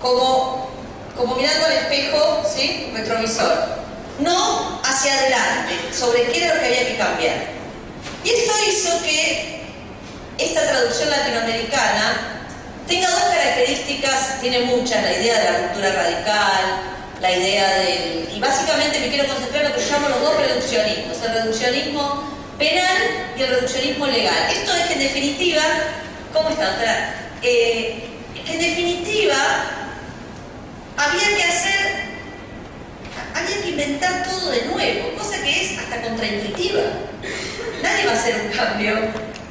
como, 0.01 0.71
como 1.17 1.37
mirando 1.37 1.67
al 1.67 1.73
espejo 1.73 2.43
¿sí? 2.55 2.91
retrovisor, 2.95 3.81
no 4.19 4.81
hacia 4.85 5.15
adelante, 5.15 5.75
sobre 5.97 6.25
qué 6.25 6.45
era 6.45 6.55
lo 6.55 6.61
que 6.61 6.67
había 6.67 6.87
que 6.89 6.97
cambiar. 6.99 7.37
Y 8.23 8.31
esto 8.31 8.53
hizo 8.69 9.03
que 9.03 9.61
esta 10.39 10.67
traducción 10.69 11.11
latinoamericana 11.11 12.43
tenga 12.87 13.09
dos 13.09 13.23
características, 13.23 14.41
tiene 14.41 14.61
muchas, 14.61 15.03
la 15.03 15.13
idea 15.13 15.39
de 15.39 15.53
la 15.53 15.59
cultura 15.69 15.93
radical, 15.93 16.83
la 17.21 17.33
idea 17.33 17.79
del... 17.79 18.29
Y 18.35 18.41
básicamente 18.41 19.01
me 19.01 19.09
quiero 19.09 19.27
concentrar 19.27 19.65
en 19.65 19.71
lo 19.71 19.77
que 19.77 19.87
llamo 19.87 20.09
los 20.09 20.21
dos 20.21 20.37
reduccionismos, 20.37 21.23
el 21.23 21.33
reduccionismo 21.33 22.30
penal 22.61 23.33
y 23.37 23.43
el 23.43 23.49
reduccionismo 23.49 24.07
legal. 24.07 24.37
Esto 24.53 24.77
es 24.77 24.87
que 24.87 24.93
en 24.93 24.99
definitiva, 25.01 25.63
¿cómo 26.33 26.51
está? 26.51 27.15
Eh, 27.43 28.05
en 28.47 28.59
definitiva, 28.59 29.35
había 30.97 31.37
que 31.37 31.43
hacer, 31.43 32.05
había 33.35 33.63
que 33.63 33.69
inventar 33.71 34.25
todo 34.25 34.51
de 34.51 34.67
nuevo, 34.67 35.17
cosa 35.17 35.43
que 35.43 35.63
es 35.63 35.79
hasta 35.79 36.03
contraintuitiva. 36.03 36.83
Nadie 37.83 38.07
va 38.07 38.13
a 38.13 38.15
hacer 38.15 38.43
un 38.43 38.53
cambio 38.53 38.95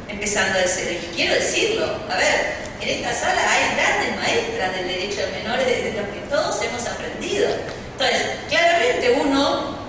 empezando 0.07 0.59
a 0.59 0.61
decir, 0.61 1.01
y 1.01 1.15
quiero 1.15 1.33
decirlo, 1.33 1.85
a 2.11 2.15
ver, 2.15 2.59
en 2.79 2.89
esta 2.89 3.13
sala 3.13 3.41
hay 3.51 3.75
grandes 3.75 4.15
maestras 4.17 4.75
del 4.75 4.87
derecho 4.87 5.21
de 5.21 5.31
menores 5.41 5.65
de 5.65 5.93
los 5.93 6.07
que 6.09 6.19
todos 6.29 6.61
hemos 6.61 6.85
aprendido. 6.85 7.49
Entonces, 7.93 8.21
claramente 8.49 9.19
uno 9.19 9.79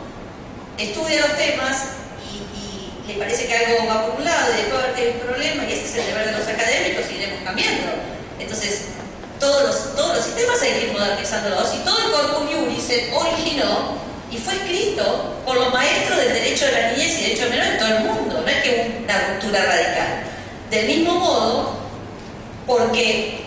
estudia 0.79 1.21
los 1.21 1.37
temas 1.37 2.00
parece 3.19 3.47
que 3.47 3.57
algo 3.57 3.87
va 3.87 4.07
por 4.07 4.19
un 4.19 4.25
lado 4.25 4.52
y 4.55 4.62
después 4.62 4.85
a 4.85 4.95
tener 4.95 5.14
un 5.14 5.21
problema 5.21 5.64
y 5.64 5.73
ese 5.73 5.85
es 5.87 5.95
el 5.97 6.07
deber 6.07 6.26
de 6.26 6.33
los 6.33 6.49
académicos 6.49 7.05
y 7.11 7.14
iremos 7.14 7.40
cambiando. 7.45 7.87
Entonces, 8.38 8.83
todos 9.38 9.62
los, 9.62 9.97
todos 9.97 10.17
los 10.17 10.25
sistemas 10.25 10.61
hay 10.62 10.73
que 10.73 10.87
ir 10.87 10.93
modernizándolos 10.93 11.75
y 11.75 11.79
todo 11.79 11.99
el 11.99 12.12
corpus 12.12 12.55
juris 12.55 12.85
se 12.85 13.12
originó 13.14 13.99
y 14.31 14.37
fue 14.37 14.55
escrito 14.55 15.43
por 15.45 15.57
los 15.57 15.73
maestros 15.73 16.19
del 16.19 16.33
derecho 16.33 16.67
de 16.67 16.73
la 16.73 16.93
niñez 16.93 17.19
y 17.19 17.23
derecho 17.23 17.45
de 17.45 17.50
menores 17.50 17.73
de 17.73 17.79
todo 17.79 17.88
el 17.88 18.05
mundo, 18.05 18.40
no 18.43 18.49
es 18.49 18.62
que 18.62 19.00
una 19.05 19.29
ruptura 19.29 19.64
radical. 19.64 20.23
Del 20.71 20.87
mismo 20.87 21.14
modo, 21.14 21.81
porque 22.67 23.40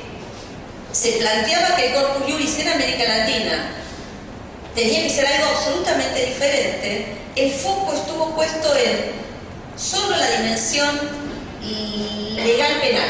se 0.91 1.13
planteaba 1.13 1.75
que 1.75 1.87
el 1.87 1.93
Corpus 1.93 2.31
Juris 2.31 2.59
en 2.59 2.69
América 2.69 3.03
Latina 3.05 3.69
tenía 4.75 5.03
que 5.03 5.09
ser 5.09 5.25
algo 5.25 5.55
absolutamente 5.55 6.25
diferente, 6.25 7.15
el 7.35 7.51
foco 7.51 7.93
estuvo 7.93 8.35
puesto 8.35 8.75
en 8.75 9.22
solo 9.77 10.15
la 10.15 10.29
dimensión 10.31 10.99
legal 12.35 12.81
penal. 12.81 13.09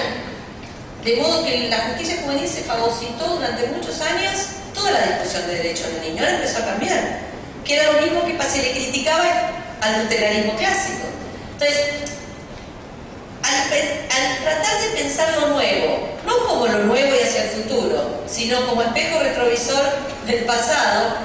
De 1.03 1.17
modo 1.17 1.43
que 1.43 1.67
la 1.69 1.79
justicia 1.79 2.21
juvenil 2.23 2.47
se 2.47 2.61
fagocitó 2.61 3.27
durante 3.35 3.67
muchos 3.67 3.99
años 4.01 4.31
toda 4.73 4.91
la 4.91 5.01
discusión 5.01 5.47
de 5.47 5.55
derechos 5.55 5.87
del 5.87 6.01
niño. 6.01 6.23
Ahora 6.23 6.35
empezó 6.35 6.59
a 6.59 6.65
cambiar, 6.65 7.19
que 7.65 7.75
era 7.75 7.91
lo 7.91 8.01
mismo 8.01 8.25
que 8.25 8.41
se 8.41 8.61
le 8.61 8.71
criticaba 8.71 9.51
al 9.81 10.03
tutelarismo 10.03 10.55
clásico. 10.55 11.07
Entonces, 11.53 11.79
al, 13.43 14.43
tratar 14.43 14.81
de 14.81 15.01
pensar 15.01 15.37
lo 15.39 15.47
nuevo, 15.47 16.09
no 16.25 16.47
como 16.47 16.67
lo 16.67 16.79
nuevo 16.85 17.15
y 17.15 17.23
hacia 17.23 17.43
el 17.43 17.49
futuro, 17.49 18.23
sino 18.27 18.65
como 18.67 18.81
espejo 18.81 19.19
retrovisor 19.19 19.83
del 20.25 20.45
pasado, 20.45 21.17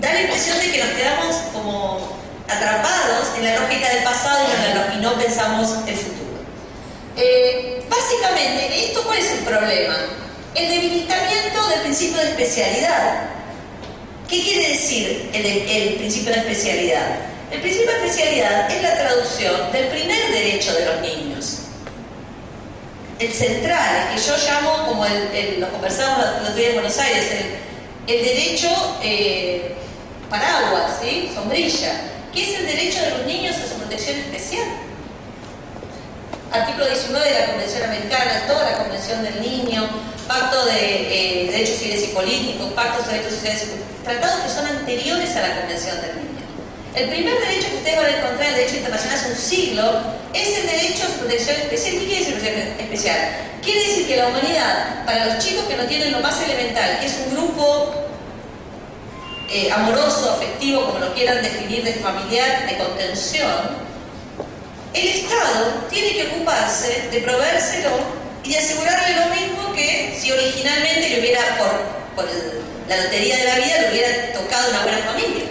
da 0.00 0.12
la 0.12 0.22
impresión 0.22 0.58
de 0.58 0.70
que 0.70 0.84
nos 0.84 0.90
quedamos 0.90 1.36
como 1.54 2.21
atrapados 2.48 3.36
en 3.36 3.44
la 3.44 3.60
lógica 3.60 3.88
del 3.88 4.04
pasado 4.04 4.44
y 4.94 5.00
no, 5.00 5.14
pensamos 5.14 5.78
el 5.86 5.96
futuro. 5.96 6.38
Eh, 7.16 7.82
básicamente, 7.88 8.86
¿esto 8.86 9.02
cuál 9.04 9.18
es 9.18 9.30
el 9.32 9.38
problema? 9.40 9.96
El 10.54 10.68
debilitamiento 10.68 11.68
del 11.68 11.80
principio 11.80 12.18
de 12.18 12.30
especialidad. 12.30 13.30
¿Qué 14.28 14.42
quiere 14.42 14.68
decir 14.68 15.30
el, 15.32 15.94
principio 15.96 16.32
de 16.32 16.38
especialidad? 16.40 17.18
El 17.50 17.60
principio 17.60 17.90
de 17.90 18.06
especialidad 18.06 18.70
es 18.70 18.82
la 18.82 18.94
traducción 18.94 19.72
del 19.72 19.88
primer 19.88 20.32
derecho 20.32 20.72
de 20.74 20.86
los 20.86 21.00
niños 21.02 21.62
el 23.26 23.32
central, 23.32 24.10
que 24.12 24.20
yo 24.20 24.36
llamo, 24.36 24.86
como 24.86 25.06
el, 25.06 25.60
lo 25.60 25.68
conversamos 25.70 26.24
el 26.40 26.46
otro 26.46 26.62
en 26.62 26.74
Buenos 26.74 26.98
Aires, 26.98 27.26
el, 28.06 28.24
derecho 28.24 28.68
eh, 29.02 29.74
paraguas, 30.28 30.98
¿sí? 31.00 31.30
sombrilla, 31.32 31.92
que 32.32 32.42
es 32.42 32.58
el 32.58 32.66
derecho 32.66 33.00
de 33.02 33.10
los 33.10 33.26
niños 33.26 33.56
a 33.56 33.68
su 33.68 33.74
protección 33.74 34.16
especial. 34.18 34.66
Artículo 36.50 36.86
19 36.86 37.28
de 37.28 37.38
la 37.38 37.46
Convención 37.46 37.82
Americana, 37.84 38.44
toda 38.46 38.70
la 38.70 38.78
Convención 38.78 39.22
del 39.22 39.40
Niño, 39.40 39.88
Pacto 40.26 40.64
de 40.66 41.46
eh, 41.46 41.50
Derechos 41.50 41.78
Civiles 41.78 42.04
y 42.04 42.06
Políticos, 42.08 42.72
Pactos 42.74 43.06
de 43.06 43.12
Derechos 43.14 43.38
Civiles 43.38 43.62
y 43.62 43.66
Políticos, 43.66 44.04
tratados 44.04 44.40
que 44.42 44.48
son 44.48 44.66
anteriores 44.66 45.36
a 45.36 45.40
la 45.40 45.60
Convención 45.60 46.00
del 46.00 46.16
Niño. 46.16 46.32
El 46.94 47.08
primer 47.08 47.38
derecho 47.40 47.68
que 47.70 47.76
ustedes 47.76 47.96
van 47.96 48.06
a 48.06 48.16
encontrar 48.18 48.42
en 48.42 48.48
el 48.48 48.54
derecho 48.56 48.76
internacional 48.76 49.18
hace 49.18 49.30
un 49.30 49.36
siglo 49.36 50.00
es 50.34 50.58
el 50.58 50.66
derecho 50.66 51.04
a 51.04 51.08
su 51.08 51.18
protección 51.20 51.56
especial. 51.56 51.94
¿Qué 51.94 52.04
quiere 52.04 52.18
decir 52.18 52.34
protección 52.34 52.80
especial? 52.80 53.18
Quiere 53.62 53.80
decir 53.88 54.06
que 54.06 54.16
la 54.16 54.28
humanidad, 54.28 55.04
para 55.06 55.26
los 55.26 55.38
chicos 55.44 55.64
que 55.64 55.76
no 55.76 55.84
tienen 55.84 56.12
lo 56.12 56.20
más 56.20 56.42
elemental, 56.42 57.00
que 57.00 57.06
es 57.06 57.16
un 57.26 57.34
grupo 57.34 57.94
eh, 59.52 59.70
amoroso, 59.70 60.32
afectivo, 60.32 60.86
como 60.86 60.98
lo 60.98 61.14
quieran 61.14 61.42
definir, 61.42 61.84
de 61.84 61.92
familiar, 61.94 62.66
de 62.66 62.78
contención, 62.78 63.82
el 64.94 65.08
Estado 65.08 65.84
tiene 65.90 66.12
que 66.14 66.26
ocuparse 66.28 67.08
de 67.10 67.20
proveérselo 67.20 67.90
y 68.44 68.52
de 68.52 68.58
asegurarle 68.58 69.14
lo 69.16 69.26
mismo 69.34 69.72
que 69.74 70.16
si 70.18 70.32
originalmente 70.32 71.08
le 71.10 71.20
hubiera, 71.20 71.40
por, 72.16 72.24
la 72.88 73.04
lotería 73.04 73.36
de 73.36 73.44
la 73.44 73.54
vida, 73.56 73.80
le 73.82 73.90
hubiera 73.90 74.32
tocado 74.32 74.70
una 74.70 74.82
buena 74.84 74.98
familia. 74.98 75.44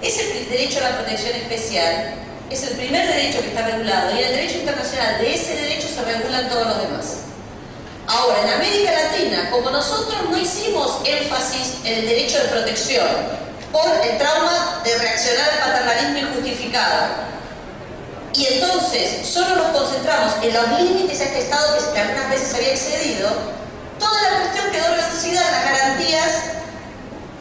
Es 0.00 0.18
el 0.18 0.48
derecho 0.48 0.78
a 0.78 0.90
la 0.90 0.98
protección 0.98 1.36
especial, 1.36 2.14
es 2.50 2.62
el 2.62 2.76
primer 2.76 3.06
derecho 3.06 3.42
que 3.42 3.48
está 3.48 3.66
regulado 3.66 4.16
y 4.16 4.22
el 4.22 4.30
derecho 4.32 4.58
internacional 4.60 5.18
de 5.18 5.34
ese 5.34 5.56
derecho 5.56 5.88
se 5.88 6.02
regulan 6.02 6.48
todos 6.48 6.66
los 6.68 6.82
demás. 6.82 7.16
Ahora, 8.08 8.42
en 8.42 8.48
América 8.52 8.92
Latina, 8.92 9.50
como 9.50 9.70
nosotros 9.70 10.16
no 10.30 10.36
hicimos 10.36 10.98
énfasis 11.04 11.78
en 11.84 11.98
el 11.98 12.08
derecho 12.08 12.38
de 12.40 12.48
protección 12.48 13.06
por 13.72 13.86
el 14.04 14.16
trauma 14.16 14.80
de 14.84 14.96
reaccionar 14.96 15.50
al 15.50 15.58
paternalismo 15.58 16.18
injustificado, 16.28 17.08
y 18.32 18.46
entonces 18.46 19.26
solo 19.26 19.56
nos 19.56 19.66
concentramos 19.68 20.34
en 20.42 20.54
los 20.54 20.80
límites 20.80 21.20
a 21.20 21.24
este 21.24 21.38
Estado 21.40 21.92
que 21.92 22.00
algunas 22.00 22.30
veces 22.30 22.54
había 22.54 22.70
excedido, 22.70 23.28
toda 23.98 24.22
la 24.22 24.40
cuestión 24.40 24.70
quedó 24.70 24.94
reducida 24.94 25.40
a 25.40 25.50
las 25.50 25.64
garantías 25.64 26.30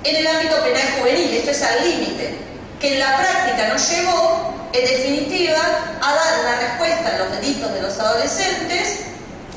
en 0.04 0.16
el 0.16 0.28
ámbito 0.28 0.64
penal 0.64 0.88
juvenil, 1.00 1.36
esto 1.36 1.52
es 1.52 1.62
al 1.62 1.90
límite, 1.90 2.38
que 2.80 2.94
en 2.94 3.00
la 3.00 3.18
práctica 3.18 3.68
nos 3.68 3.90
llevó, 3.90 4.54
en 4.74 4.86
definitiva, 4.86 5.62
a 6.02 6.14
dar 6.14 6.40
una 6.42 6.56
respuesta 6.60 7.16
a 7.16 7.18
los 7.20 7.32
delitos 7.32 7.74
de 7.74 7.82
los 7.82 8.00
adolescentes 8.00 9.05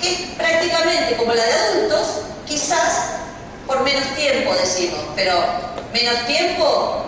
que 0.00 0.12
es 0.12 0.20
prácticamente 0.36 1.16
como 1.16 1.34
la 1.34 1.44
de 1.44 1.52
adultos, 1.52 2.22
quizás 2.46 3.18
por 3.66 3.82
menos 3.82 4.06
tiempo 4.14 4.54
decimos, 4.54 5.00
pero 5.14 5.34
menos 5.92 6.26
tiempo, 6.26 7.04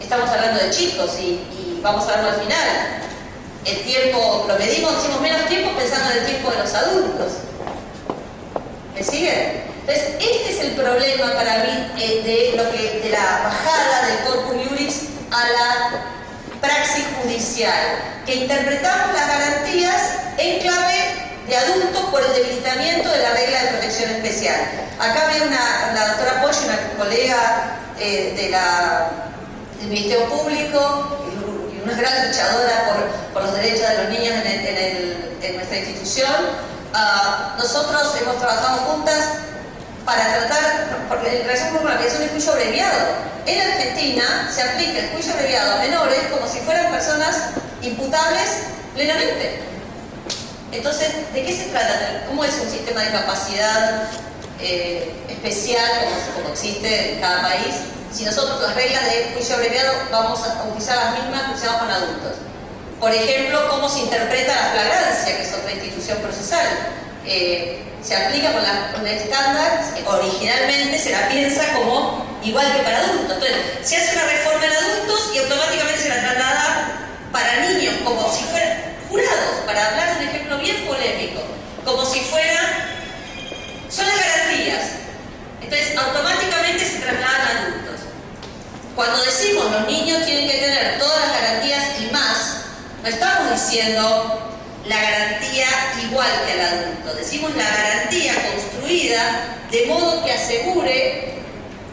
estamos 0.00 0.28
hablando 0.30 0.62
de 0.62 0.70
chicos 0.70 1.18
y, 1.20 1.80
vamos 1.82 2.08
a 2.08 2.16
verlo 2.16 2.30
al 2.30 2.40
final. 2.40 2.68
El 3.66 3.82
tiempo, 3.82 4.46
lo 4.48 4.58
medimos, 4.58 4.96
decimos 4.96 5.20
menos 5.20 5.46
tiempo 5.46 5.70
pensando 5.76 6.12
en 6.12 6.18
el 6.18 6.26
tiempo 6.26 6.50
de 6.50 6.58
los 6.58 6.72
adultos. 6.72 7.32
¿Me 8.94 9.02
siguen? 9.04 9.64
Entonces, 9.80 10.14
este 10.18 10.50
es 10.50 10.60
el 10.60 10.70
problema 10.72 11.34
para 11.34 11.58
mí 11.58 11.92
eh, 11.98 12.22
de, 12.24 12.56
lo 12.56 12.70
que, 12.70 13.00
de 13.00 13.10
la 13.10 13.42
bajada 13.44 14.06
del 14.06 14.18
corpus 14.24 14.68
juris 14.68 15.08
a 15.30 15.48
la 15.50 16.14
praxis 16.62 17.04
judicial, 17.20 18.22
que 18.24 18.34
interpretamos 18.36 19.14
las 19.14 19.28
garantías 19.28 20.00
en 20.38 20.60
clave 20.60 21.33
de 21.46 21.56
adultos 21.56 22.02
por 22.10 22.22
el 22.22 22.32
debilitamiento 22.32 23.10
de 23.10 23.18
la 23.18 23.30
regla 23.30 23.62
de 23.62 23.68
protección 23.68 24.10
especial. 24.10 24.60
Acá 24.98 25.26
veo 25.26 25.46
una, 25.46 25.92
la 25.94 26.08
doctora 26.08 26.42
Poche, 26.42 26.64
una 26.64 26.78
colega 26.96 27.78
eh, 27.98 28.34
del 29.80 29.88
Ministerio 29.88 30.28
Público, 30.28 31.18
y 31.72 31.82
una 31.82 31.94
gran 31.94 32.28
luchadora 32.28 32.84
por, 33.32 33.42
los 33.42 33.54
derechos 33.56 33.88
de 33.88 34.04
los 34.04 34.08
niños 34.10 34.34
en, 34.44 35.56
nuestra 35.56 35.76
institución. 35.76 36.32
Ah, 36.94 37.54
nosotros 37.58 38.16
hemos 38.20 38.38
trabajado 38.38 38.78
juntas 38.78 39.24
para 40.04 40.38
tratar, 40.38 41.06
porque 41.08 41.40
en 41.40 41.46
relación 41.46 41.76
con 41.76 41.86
la 41.86 41.94
aplicación 41.94 42.22
del 42.22 42.30
juicio 42.30 42.52
abreviado. 42.52 43.34
En 43.46 43.60
Argentina 43.60 44.50
se 44.54 44.62
aplica 44.62 45.00
el 45.00 45.10
juicio 45.10 45.34
abreviado 45.34 45.74
a 45.74 45.76
menores 45.76 46.18
como 46.30 46.46
si 46.48 46.60
fueran 46.60 46.90
personas 46.90 47.50
imputables 47.82 48.50
plenamente. 48.94 49.73
Entonces, 50.74 51.32
¿de 51.32 51.44
qué 51.44 51.56
se 51.56 51.64
trata? 51.70 52.24
¿Cómo 52.26 52.44
es 52.44 52.52
un 52.62 52.70
sistema 52.70 53.02
de 53.02 53.10
capacidad 53.10 54.08
eh, 54.60 55.12
especial 55.28 55.90
como, 56.34 56.50
existe 56.50 57.14
en 57.14 57.20
cada 57.20 57.42
país? 57.42 57.74
si 58.14 58.24
nosotros 58.24 58.62
las 58.62 58.76
reglas 58.76 59.04
de 59.06 59.32
juicio 59.34 59.56
abreviado 59.56 59.92
vamos 60.12 60.38
a 60.46 60.62
utilizar 60.68 60.96
las 60.96 61.18
mismas 61.18 61.42
que 61.42 61.54
usamos 61.54 61.80
con 61.80 61.90
adultos. 61.90 62.32
Por 63.00 63.12
ejemplo, 63.12 63.68
cómo 63.68 63.88
se 63.88 64.00
interpreta 64.00 64.54
la 64.54 64.70
flagrancia, 64.70 65.36
que 65.36 65.42
es 65.42 65.52
otra 65.52 65.72
institución 65.72 66.18
procesal. 66.18 66.64
Eh, 67.26 67.82
se 68.04 68.14
aplica 68.14 68.52
con, 68.52 68.62
la, 68.62 68.92
con 68.92 69.04
el 69.04 69.16
estándar, 69.16 69.82
originalmente 70.06 70.96
se 70.98 71.10
la 71.10 71.28
piensa 71.28 71.64
como 71.72 72.24
igual 72.44 72.72
que 72.76 72.82
para 72.84 72.98
adultos. 72.98 73.34
Entonces, 73.34 73.56
se 73.82 73.96
hace 73.96 74.14
una 74.14 74.26
reforma 74.26 74.64
en 74.64 74.72
adultos 74.72 75.30
y 75.34 75.38
automáticamente 75.38 76.00
se 76.00 76.08
la 76.10 76.20
traslada 76.20 77.00
para 77.32 77.66
niños, 77.66 77.94
como 78.04 78.32
si 78.32 78.44
fueran 78.44 78.83
para 79.66 79.90
hablar 79.90 80.18
de 80.18 80.24
un 80.24 80.30
ejemplo 80.30 80.58
bien 80.58 80.84
polémico, 80.86 81.40
como 81.84 82.04
si 82.04 82.20
fueran, 82.20 82.66
son 83.88 84.06
las 84.06 84.16
garantías. 84.18 84.82
Entonces, 85.62 85.96
automáticamente 85.96 86.84
se 86.84 86.98
trasladan 86.98 87.40
a 87.40 87.50
adultos. 87.62 88.00
Cuando 88.94 89.22
decimos 89.24 89.70
los 89.70 89.86
niños 89.86 90.24
tienen 90.24 90.48
que 90.48 90.58
tener 90.58 90.98
todas 90.98 91.28
las 91.28 91.40
garantías 91.40 91.84
y 92.00 92.12
más, 92.12 92.56
no 93.02 93.08
estamos 93.08 93.52
diciendo 93.52 94.50
la 94.86 95.00
garantía 95.00 95.66
igual 96.02 96.30
que 96.46 96.52
al 96.52 96.60
adulto, 96.60 97.14
decimos 97.14 97.54
la 97.56 97.64
garantía 97.64 98.34
construida 98.52 99.58
de 99.70 99.86
modo 99.86 100.24
que 100.24 100.32
asegure 100.32 101.34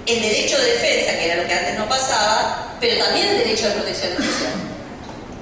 el 0.06 0.22
derecho 0.22 0.58
de 0.58 0.66
defensa, 0.74 1.12
que 1.14 1.26
era 1.32 1.42
lo 1.42 1.48
que 1.48 1.54
antes 1.54 1.78
no 1.78 1.88
pasaba, 1.88 2.76
pero 2.80 3.04
también 3.04 3.30
el 3.30 3.38
derecho 3.40 3.68
de 3.68 3.74
protección 3.76 4.16
social. 4.18 4.71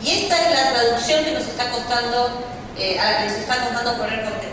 Y 0.01 0.23
esta 0.23 0.35
es 0.37 0.51
la 0.51 0.73
traducción 0.73 1.25
que 1.25 1.31
nos 1.31 1.43
está 1.43 1.69
costando, 1.71 2.43
eh, 2.77 2.99
a 2.99 3.11
la 3.11 3.17
que 3.19 3.25
nos 3.25 3.37
está 3.37 3.57
costando 3.65 3.97
poner 3.97 4.23
contenido. 4.23 4.49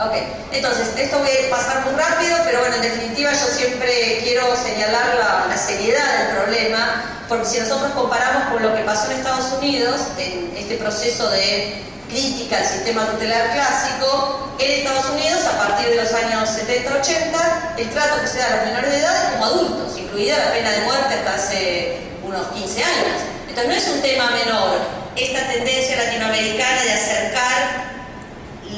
Ok, 0.00 0.14
entonces, 0.52 0.90
esto 0.96 1.18
voy 1.18 1.28
a 1.28 1.50
pasar 1.50 1.84
muy 1.84 1.94
rápido, 1.98 2.36
pero 2.44 2.60
bueno, 2.60 2.76
en 2.76 2.82
definitiva 2.82 3.32
yo 3.32 3.46
siempre 3.46 4.20
quiero 4.22 4.54
señalar 4.54 5.16
la, 5.16 5.46
la 5.48 5.56
seriedad 5.56 6.18
del 6.18 6.36
problema, 6.36 7.02
porque 7.28 7.46
si 7.46 7.58
nosotros 7.58 7.90
comparamos 7.92 8.52
con 8.52 8.62
lo 8.62 8.76
que 8.76 8.82
pasó 8.82 9.10
en 9.10 9.18
Estados 9.18 9.52
Unidos, 9.58 10.00
en 10.18 10.52
este 10.56 10.76
proceso 10.76 11.28
de 11.30 11.82
crítica 12.08 12.58
al 12.58 12.66
sistema 12.66 13.06
tutelar 13.06 13.52
clásico, 13.52 14.50
en 14.60 14.70
Estados 14.70 15.10
Unidos, 15.10 15.40
a 15.46 15.66
partir 15.66 15.88
de 15.88 15.96
los 15.96 16.12
años 16.12 16.48
70-80, 16.48 17.78
el 17.78 17.90
trato 17.90 18.20
que 18.20 18.28
se 18.28 18.38
da 18.38 18.46
a 18.46 18.56
los 18.56 18.64
menores 18.66 18.90
de 18.92 18.98
edad 18.98 19.24
es 19.24 19.32
como 19.32 19.44
adultos, 19.46 19.98
incluida 19.98 20.36
la 20.36 20.52
pena 20.52 20.70
de 20.70 20.80
muerte 20.82 21.14
hasta 21.14 21.34
hace 21.34 21.98
unos 22.22 22.46
15 22.52 22.84
años. 22.84 23.37
No 23.66 23.74
es 23.74 23.88
un 23.88 24.00
tema 24.00 24.30
menor 24.30 24.78
esta 25.16 25.48
tendencia 25.48 25.96
latinoamericana 25.96 26.80
de 26.84 26.92
acercar 26.92 27.84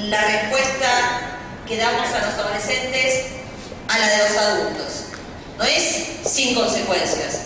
la 0.04 0.22
respuesta 0.22 1.20
que 1.68 1.76
damos 1.76 2.08
a 2.08 2.26
los 2.26 2.34
adolescentes 2.34 3.26
a 3.88 3.98
la 3.98 4.08
de 4.08 4.18
los 4.18 4.36
adultos. 4.38 5.04
No 5.58 5.64
es 5.64 6.06
sin 6.26 6.54
consecuencias. 6.54 7.40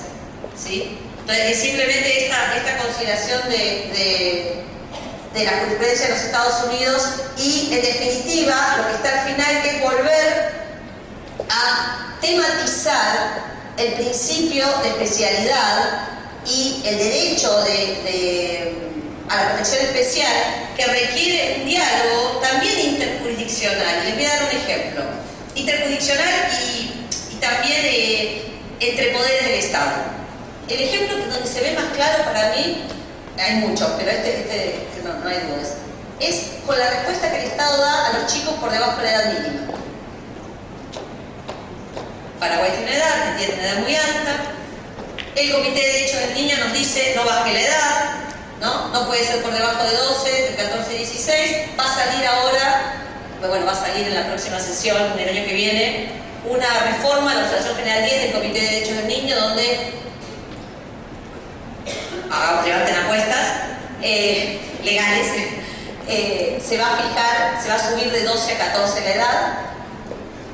¿sí? 0.56 1.00
Entonces, 1.18 1.56
es 1.56 1.60
simplemente 1.60 2.24
esta, 2.24 2.56
esta 2.56 2.78
consideración 2.78 3.48
de, 3.48 4.64
de, 5.34 5.44
la 5.44 5.58
jurisprudencia 5.58 6.06
de 6.06 6.12
los 6.12 6.22
Estados 6.22 6.64
Unidos 6.68 7.02
y, 7.36 7.74
en 7.74 7.82
definitiva, 7.82 8.76
lo 8.78 8.86
que 8.86 8.94
está 8.94 9.22
al 9.22 9.34
final, 9.34 9.56
es 9.66 9.82
volver 9.82 10.52
a 11.50 12.16
tematizar 12.20 13.42
el 13.76 13.94
principio 13.94 14.66
de 14.82 14.88
especialidad 14.90 16.14
y 16.46 16.82
el 16.84 16.98
derecho 16.98 17.62
de 17.62 18.84
a 19.28 19.36
la 19.36 19.48
protección 19.50 19.82
especial 19.86 20.32
que 20.76 20.86
requiere 20.86 21.60
un 21.60 21.66
diálogo 21.66 22.40
también 22.42 22.78
interjurisdiccional. 22.78 24.04
Les 24.04 24.14
voy 24.14 24.24
a 24.24 24.28
dar 24.28 24.44
un 24.44 24.56
ejemplo. 24.56 25.02
Interjurisdiccional 25.54 26.50
y, 26.52 26.90
también 27.40 27.80
eh, 27.84 28.42
entre 28.80 29.08
poderes 29.08 29.44
del 29.44 29.54
Estado. 29.54 29.92
El 30.68 30.80
ejemplo 30.80 31.16
donde 31.18 31.46
se 31.46 31.60
ve 31.60 31.72
más 31.72 31.92
claro 31.94 32.24
para 32.24 32.54
mí, 32.54 32.84
hay 33.38 33.54
muchos, 33.56 33.90
pero 33.98 34.10
este, 34.10 34.40
este, 34.40 34.66
este 34.76 35.02
no, 35.04 35.14
no 35.18 35.28
hay 35.28 35.40
dudas, 35.40 35.74
es 36.20 36.46
con 36.64 36.78
la 36.78 36.88
respuesta 36.88 37.30
que 37.30 37.38
el 37.40 37.44
Estado 37.44 37.82
da 37.82 38.06
a 38.08 38.18
los 38.18 38.32
chicos 38.32 38.54
por 38.54 38.70
debajo 38.70 38.96
de 38.96 39.02
la 39.04 39.10
edad 39.10 39.32
mínima. 39.32 39.66
Paraguay 42.40 42.70
tiene 42.70 42.86
una 42.86 42.96
edad, 42.96 43.36
tiene 43.36 43.54
una 43.54 43.62
edad 43.62 43.78
muy 43.80 43.94
alta. 43.94 44.53
El 45.36 45.50
Comité 45.50 45.80
de 45.80 45.92
Derechos 45.94 46.20
del 46.20 46.34
Niño 46.34 46.56
nos 46.58 46.72
dice 46.72 47.12
no 47.16 47.24
baje 47.24 47.52
la 47.52 47.60
edad, 47.60 48.14
¿no? 48.60 49.06
puede 49.08 49.24
ser 49.24 49.42
por 49.42 49.52
debajo 49.52 49.82
de 49.82 49.96
12, 49.96 50.48
entre 50.48 50.64
14 50.64 50.94
y 50.94 50.98
16. 50.98 51.56
Va 51.78 51.84
a 51.84 51.94
salir 51.94 52.24
ahora, 52.24 52.94
pues 53.40 53.50
bueno, 53.50 53.66
va 53.66 53.72
a 53.72 53.74
salir 53.74 54.06
en 54.06 54.14
la 54.14 54.26
próxima 54.28 54.60
sesión 54.60 55.16
del 55.16 55.28
año 55.28 55.44
que 55.44 55.54
viene, 55.54 56.08
una 56.44 56.68
reforma 56.84 57.32
a 57.32 57.34
la 57.34 57.42
Observación 57.46 57.76
General 57.76 58.04
10 58.04 58.22
del 58.22 58.32
Comité 58.32 58.60
de 58.60 58.66
Derechos 58.68 58.96
del 58.96 59.08
Niño, 59.08 59.36
donde, 59.40 59.92
hagamos, 62.30 62.64
levanten 62.64 62.94
apuestas, 62.94 63.46
eh, 64.02 64.60
legales, 64.84 65.26
eh, 66.08 66.62
se 66.64 66.78
va 66.78 66.94
a 66.94 66.96
fijar, 66.96 67.60
se 67.60 67.68
va 67.70 67.74
a 67.74 67.90
subir 67.90 68.12
de 68.12 68.22
12 68.22 68.52
a 68.52 68.58
14 68.58 69.00
la 69.00 69.14
edad, 69.14 69.52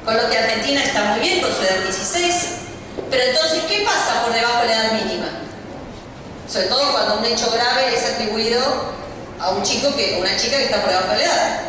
con 0.06 0.16
lo 0.16 0.30
que 0.30 0.38
Argentina 0.38 0.82
está 0.82 1.04
muy 1.04 1.20
bien 1.20 1.42
con 1.42 1.54
su 1.54 1.62
edad 1.62 1.82
16, 1.82 2.69
pero 3.10 3.22
entonces, 3.22 3.62
¿qué 3.68 3.84
pasa 3.84 4.22
por 4.24 4.34
debajo 4.34 4.62
de 4.62 4.68
la 4.68 4.74
edad 4.74 4.92
mínima? 4.92 5.40
sobre 6.50 6.66
todo 6.66 6.90
cuando 6.90 7.18
un 7.18 7.24
hecho 7.24 7.48
grave 7.52 7.94
es 7.94 8.04
atribuido 8.04 8.60
a 9.38 9.50
un 9.50 9.62
chico 9.62 9.94
que, 9.94 10.18
una 10.18 10.36
chica 10.36 10.56
que 10.56 10.64
está 10.64 10.80
por 10.80 10.90
debajo 10.90 11.12
de 11.12 11.18
la 11.18 11.24
edad. 11.24 11.60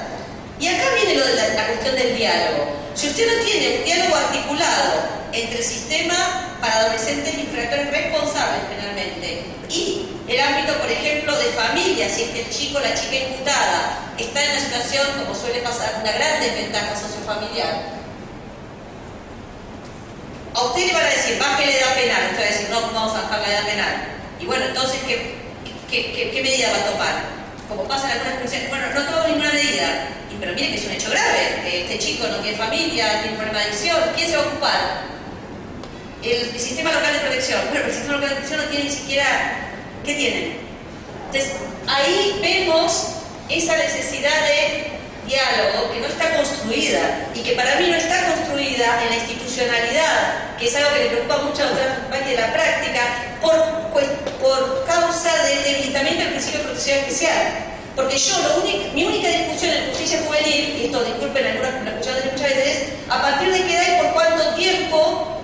Y 0.59 0.67
acá 0.67 0.85
viene 0.95 1.19
lo 1.19 1.25
de 1.25 1.35
la, 1.35 1.67
cuestión 1.67 1.95
del 1.95 2.17
diálogo. 2.17 2.65
Si 2.95 3.07
usted 3.07 3.27
no 3.27 3.43
tiene 3.43 3.77
un 3.77 3.85
diálogo 3.85 4.15
articulado 4.15 4.93
entre 5.31 5.59
el 5.59 5.63
sistema 5.63 6.57
para 6.59 6.81
adolescentes 6.81 7.33
infractores 7.33 7.91
responsables 7.91 8.63
penalmente 8.69 9.45
y 9.69 10.07
el 10.27 10.39
ámbito, 10.39 10.73
por 10.79 10.91
ejemplo, 10.91 11.37
de 11.37 11.45
familia, 11.45 12.09
si 12.09 12.23
es 12.23 12.29
que 12.31 12.41
el 12.41 12.49
chico 12.49 12.79
o 12.79 12.81
la 12.81 12.93
chica 12.93 13.15
imputada 13.15 14.11
está 14.17 14.43
en 14.43 14.51
una 14.51 14.59
situación, 14.59 15.07
como 15.19 15.35
suele 15.35 15.61
pasar, 15.61 15.99
una 16.01 16.11
gran 16.11 16.41
desventaja 16.41 16.95
sociofamiliar, 16.95 18.00
a 20.61 20.65
usted 20.67 20.87
le 20.87 20.93
van 20.93 21.05
a 21.05 21.09
decir, 21.09 21.39
baje 21.39 21.65
la 21.65 21.71
edad 21.71 21.95
penal, 21.95 22.21
usted 22.31 22.41
va 22.41 22.47
a 22.47 22.51
decir, 22.51 22.69
no, 22.69 22.81
vamos 22.81 23.15
a 23.15 23.21
bajar 23.23 23.39
la 23.41 23.47
edad 23.47 23.65
penal. 23.65 23.93
Y 24.39 24.45
bueno, 24.45 24.65
entonces, 24.65 24.99
¿qué, 25.07 25.35
qué, 25.89 26.41
medida 26.41 26.71
va 26.71 26.77
a 26.77 26.91
tomar? 26.91 27.15
Como 27.67 27.83
pasa 27.83 28.05
en 28.05 28.11
algunas 28.11 28.35
jurisdicciones, 28.35 28.69
bueno, 28.69 28.85
no 28.93 29.03
tomo 29.05 29.27
ninguna 29.27 29.53
medida. 29.53 30.07
Pero 30.39 30.53
mire 30.53 30.69
que 30.69 30.75
es 30.75 30.85
un 30.85 30.91
hecho 30.91 31.11
grave. 31.11 31.81
Este 31.81 31.99
chico 31.99 32.27
no 32.27 32.37
tiene 32.37 32.57
familia, 32.57 33.21
tiene 33.21 33.37
de 33.37 33.59
adicción. 33.59 33.97
¿Quién 34.15 34.27
se 34.27 34.37
va 34.37 34.43
a 34.43 34.47
ocupar? 34.47 35.01
El, 36.23 36.59
sistema 36.59 36.91
local 36.91 37.13
de 37.13 37.19
protección. 37.19 37.59
Bueno, 37.69 37.73
pero 37.73 37.85
el 37.85 37.93
sistema 37.93 38.13
local 38.15 38.29
de 38.29 38.35
protección 38.35 38.61
no 38.63 38.69
tiene 38.69 38.85
ni 38.85 38.91
siquiera... 38.91 39.67
¿Qué 40.03 40.15
tiene? 40.15 40.55
Entonces, 41.27 41.53
ahí 41.87 42.39
vemos 42.41 43.09
esa 43.49 43.77
necesidad 43.77 44.41
de 44.47 44.90
diálogo 45.31 45.93
que 45.93 45.99
no 46.01 46.07
está 46.07 46.35
construida 46.35 47.31
y 47.33 47.39
que 47.39 47.53
para 47.53 47.75
mí 47.75 47.87
no 47.87 47.95
está 47.95 48.35
construida 48.35 49.03
en 49.03 49.09
la 49.09 49.15
institucionalidad, 49.15 50.57
que 50.59 50.67
es 50.67 50.75
algo 50.75 50.93
que 50.93 51.03
le 51.03 51.09
preocupa 51.09 51.37
mucho 51.37 51.63
a 51.63 51.67
la 51.67 52.19
de 52.19 52.35
la 52.35 52.53
práctica, 52.53 53.01
por, 53.41 54.85
causa 54.85 55.31
del 55.47 55.63
debilitamiento 55.63 56.21
del 56.23 56.33
principio 56.33 56.59
de 56.59 56.65
protección 56.65 56.99
especial. 56.99 57.71
Porque 57.95 58.17
yo, 58.17 58.33
lo 58.39 58.93
mi 58.93 59.03
única 59.03 59.27
discusión 59.27 59.73
en 59.75 59.89
justicia 59.89 60.21
juvenil, 60.25 60.79
y 60.79 60.85
esto 60.85 61.03
disculpen 61.03 61.45
algunas 61.45 61.73
que 61.75 61.79
me 61.81 61.91
muchas 61.91 62.15
veces, 62.15 62.67
es 62.67 62.83
a 63.09 63.21
partir 63.21 63.51
de 63.51 63.63
qué 63.63 63.73
edad 63.73 63.87
y 63.87 64.03
por 64.03 64.13
cuánto 64.13 64.55
tiempo 64.55 65.41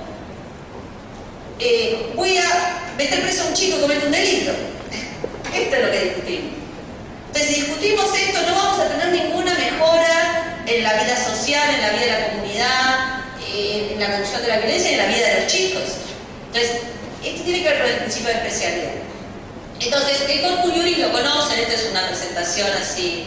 eh, 1.60 2.12
voy 2.16 2.38
a 2.38 2.94
meter 2.98 3.22
preso 3.22 3.44
a 3.44 3.48
un 3.48 3.54
chico 3.54 3.78
que 3.78 3.82
comete 3.84 4.06
un 4.06 4.12
delito. 4.12 4.52
Esto 5.56 5.76
es 5.76 5.86
lo 5.86 5.92
que 5.92 6.00
discutimos. 6.00 6.57
Entonces, 7.28 7.56
si 7.56 7.62
discutimos 7.62 8.06
esto, 8.18 8.42
no 8.42 8.56
vamos 8.56 8.80
a 8.80 8.88
tener 8.90 9.08
ninguna 9.10 9.54
mejora 9.54 10.64
en 10.66 10.84
la 10.84 10.94
vida 10.94 11.16
social, 11.16 11.76
en 11.76 11.82
la 11.82 11.90
vida 11.90 12.06
de 12.06 12.12
la 12.12 12.28
comunidad, 12.30 13.18
en 13.54 14.00
la 14.00 14.08
reducción 14.08 14.42
de 14.42 14.48
la 14.48 14.58
violencia 14.58 14.92
y 14.92 14.94
en 14.94 15.00
la 15.00 15.06
vida 15.06 15.28
de 15.28 15.42
los 15.42 15.52
chicos. 15.52 15.84
Entonces, 16.48 16.82
esto 17.24 17.44
tiene 17.44 17.64
que 17.64 17.70
ver 17.70 17.80
con 17.80 17.90
el 17.90 17.98
principio 17.98 18.30
de 18.30 18.36
especialidad. 18.36 18.92
Entonces, 19.80 20.22
el 20.30 20.42
Corpus 20.42 20.74
Juris 20.74 20.98
lo 21.00 21.12
conocen, 21.12 21.60
esta 21.60 21.74
es 21.74 21.88
una 21.92 22.08
presentación 22.08 22.68
así 22.82 23.26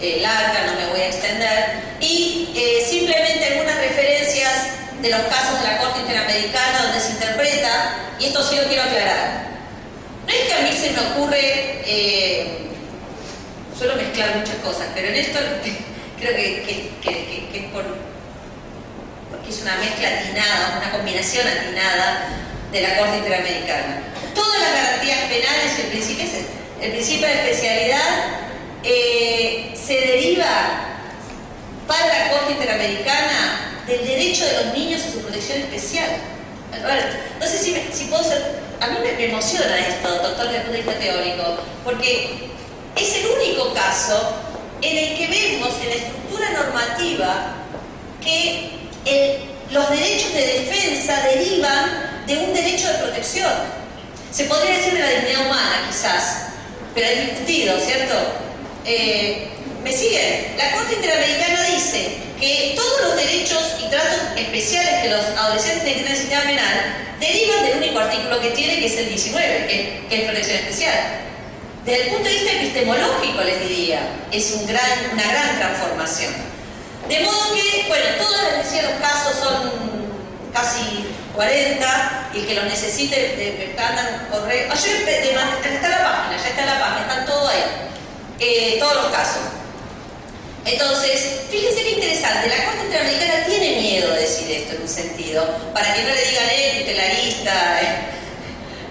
eh, 0.00 0.18
larga, 0.22 0.66
no 0.66 0.80
me 0.80 0.86
voy 0.90 1.00
a 1.00 1.06
extender, 1.08 1.82
y 2.00 2.50
eh, 2.54 2.86
simplemente 2.88 3.44
algunas 3.46 3.76
referencias 3.78 4.68
de 5.02 5.10
los 5.10 5.20
casos 5.22 5.60
de 5.60 5.66
la 5.66 5.78
Corte 5.78 6.00
Interamericana 6.00 6.84
donde 6.84 7.00
se 7.00 7.10
interpreta, 7.10 7.96
y 8.20 8.26
esto 8.26 8.48
sí 8.48 8.56
lo 8.56 8.64
quiero 8.64 8.84
aclarar. 8.84 9.48
No 10.26 10.32
es 10.32 10.40
que 10.40 10.54
a 10.54 10.60
mí 10.60 10.70
se 10.72 10.90
me 10.90 11.00
ocurre, 11.00 11.82
eh, 11.84 12.67
suelo 13.78 13.94
mezclar 13.94 14.36
muchas 14.36 14.56
cosas, 14.56 14.88
pero 14.94 15.08
en 15.08 15.14
esto 15.14 15.38
creo 16.18 16.34
que, 16.34 16.90
es 17.54 17.64
por, 17.72 17.84
porque 19.30 19.50
es 19.50 19.62
una 19.62 19.76
mezcla 19.76 20.08
atinada, 20.08 20.78
una 20.82 20.90
combinación 20.90 21.46
atinada 21.46 22.28
de 22.72 22.82
la 22.82 22.98
Corte 22.98 23.18
Interamericana. 23.18 24.02
Todas 24.34 24.60
las 24.60 24.72
garantías 24.72 25.18
penales, 25.30 25.78
el 25.78 25.86
principio, 25.86 26.24
el 26.80 26.90
principio 26.90 27.28
de 27.28 27.34
especialidad, 27.34 28.48
eh, 28.82 29.74
se 29.74 29.94
deriva 29.94 30.46
para 31.86 32.06
la 32.06 32.30
Corte 32.30 32.52
Interamericana 32.52 33.82
del 33.86 34.04
derecho 34.04 34.44
de 34.44 34.64
los 34.64 34.74
niños 34.74 35.02
a 35.02 35.12
su 35.12 35.20
protección 35.20 35.58
especial. 35.58 36.10
no 37.40 37.46
sé 37.46 37.58
si, 37.58 37.74
si 37.92 38.04
puedo 38.06 38.24
ser... 38.24 38.66
A 38.80 38.86
mí 38.88 38.98
me, 39.02 39.24
emociona 39.24 39.76
esto, 39.88 40.08
doctor, 40.22 40.46
desde 40.46 40.56
el 40.58 40.62
punto 40.62 40.76
de 40.76 40.82
vista 40.82 41.00
teórico, 41.00 41.58
porque 41.84 42.48
es 42.98 43.14
el 43.16 43.26
único 43.26 43.72
caso 43.74 44.34
en 44.82 44.96
el 44.96 45.16
que 45.16 45.26
vemos 45.26 45.74
en 45.82 45.88
la 45.88 45.94
estructura 45.94 46.50
normativa 46.50 47.54
que 48.22 48.78
los 49.70 49.90
derechos 49.90 50.32
de 50.32 50.46
defensa 50.46 51.22
derivan 51.22 52.24
de 52.26 52.36
un 52.38 52.54
derecho 52.54 52.88
de 52.88 52.98
protección. 52.98 53.52
Se 54.30 54.44
podría 54.44 54.76
decir 54.76 54.94
de 54.94 55.00
la 55.00 55.10
dignidad 55.10 55.46
humana, 55.46 55.86
quizás, 55.88 56.48
pero 56.94 57.06
es 57.06 57.30
discutido, 57.30 57.78
¿cierto? 57.80 58.14
Eh, 58.84 59.48
¿Me 59.82 59.92
siguen? 59.92 60.54
La 60.56 60.72
Corte 60.72 60.94
Interamericana 60.94 61.64
dice 61.64 62.18
que 62.38 62.74
todos 62.76 63.00
los 63.02 63.16
derechos 63.16 63.76
y 63.84 63.88
tratos 63.88 64.18
especiales 64.36 65.02
que 65.02 65.08
los 65.10 65.24
adolescentes 65.38 65.84
tienen 65.84 66.06
en 66.06 66.12
el 66.12 66.18
sistema 66.18 66.42
penal 66.42 67.06
derivan 67.20 67.64
del 67.64 67.76
único 67.78 67.98
artículo 67.98 68.40
que 68.40 68.50
tiene, 68.50 68.78
que 68.78 68.86
es 68.86 68.96
el 68.96 69.08
19, 69.08 69.66
que, 69.66 70.16
es 70.16 70.22
protección 70.24 70.56
especial. 70.58 71.27
Desde 71.88 72.02
el 72.02 72.08
punto 72.10 72.28
de 72.28 72.34
vista 72.34 72.52
epistemológico, 72.52 73.40
les 73.44 73.66
diría, 73.66 74.00
es 74.30 74.52
una 74.62 75.22
gran 75.22 75.56
transformación. 75.56 76.34
De 77.08 77.20
modo 77.20 77.54
que, 77.54 77.88
bueno, 77.88 78.04
todos 78.18 78.42
les 78.42 78.64
decía, 78.66 78.90
los 78.90 79.00
casos 79.00 79.36
son 79.42 79.72
casi 80.52 81.06
40 81.34 82.30
y 82.34 82.40
el 82.40 82.46
que 82.46 82.54
los 82.56 82.64
necesite 82.64 83.16
de, 83.16 83.74
de 83.74 83.82
andan 83.82 84.28
correr. 84.30 84.70
Ayer 84.70 85.08
está 85.08 85.88
la 85.88 86.04
página, 86.04 86.36
ya 86.36 86.48
está 86.50 86.66
la 86.66 86.78
página, 86.78 87.00
están 87.08 87.24
todos 87.24 87.48
ahí. 87.48 87.64
Eh, 88.38 88.76
todos 88.78 88.94
los 89.04 89.06
casos. 89.06 89.44
Entonces, 90.66 91.40
fíjense 91.50 91.84
qué 91.84 91.92
interesante, 91.92 92.50
la 92.50 92.66
Corte 92.66 92.84
Interamericana 92.84 93.46
tiene 93.46 93.80
miedo 93.80 94.12
de 94.12 94.20
decir 94.20 94.50
esto 94.50 94.74
en 94.74 94.82
un 94.82 94.88
sentido, 94.88 95.72
para 95.72 95.94
que 95.94 96.02
no 96.02 96.10
le 96.10 96.22
digan, 96.22 96.44
eh, 96.50 96.76
tutelarista, 96.80 97.80
eh, 97.80 98.18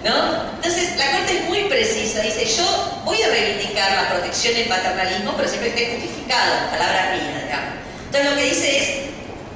¿no? 0.04 0.54
Entonces, 0.56 0.96
la 0.96 1.10
Corte 1.12 1.38
es 1.38 1.48
muy 1.48 1.64
precisa, 1.64 2.20
dice, 2.20 2.44
yo 2.46 3.02
voy 3.04 3.22
a 3.22 3.28
reivindicar 3.28 3.92
la 3.92 4.08
protección 4.10 4.56
y 4.56 4.60
el 4.62 4.68
paternalismo, 4.68 5.34
pero 5.36 5.48
siempre 5.48 5.70
esté 5.70 5.98
justificado, 6.00 6.70
palabra 6.70 7.14
mía, 7.14 7.42
digamos. 7.44 7.74
Entonces, 8.06 8.30
lo 8.30 8.36
que 8.36 8.44
dice 8.44 8.78
es, 8.78 8.88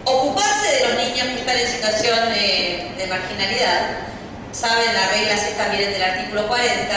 ocuparse 0.05 0.76
de 0.76 0.88
los 0.88 1.09
niños 1.09 1.26
que 1.28 1.40
están 1.40 1.57
en 1.57 1.68
situación 1.68 2.28
de, 2.31 2.92
de 2.98 3.07
marginalidad, 3.07 3.90
saben, 4.52 4.94
las 4.94 5.11
reglas 5.12 5.42
están 5.44 5.76
bien 5.76 5.92
del 5.92 6.02
artículo 6.02 6.48
40, 6.48 6.96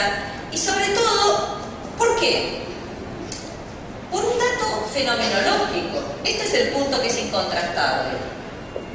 y 0.52 0.58
sobre 0.58 0.86
todo, 0.88 1.60
¿por 1.98 2.20
qué? 2.20 2.66
por 4.16 4.24
un 4.24 4.40
dato 4.40 4.88
fenomenológico. 4.94 6.00
Este 6.24 6.46
es 6.46 6.54
el 6.54 6.70
punto 6.70 7.02
que 7.02 7.08
es 7.08 7.18
incontrastable. 7.18 8.18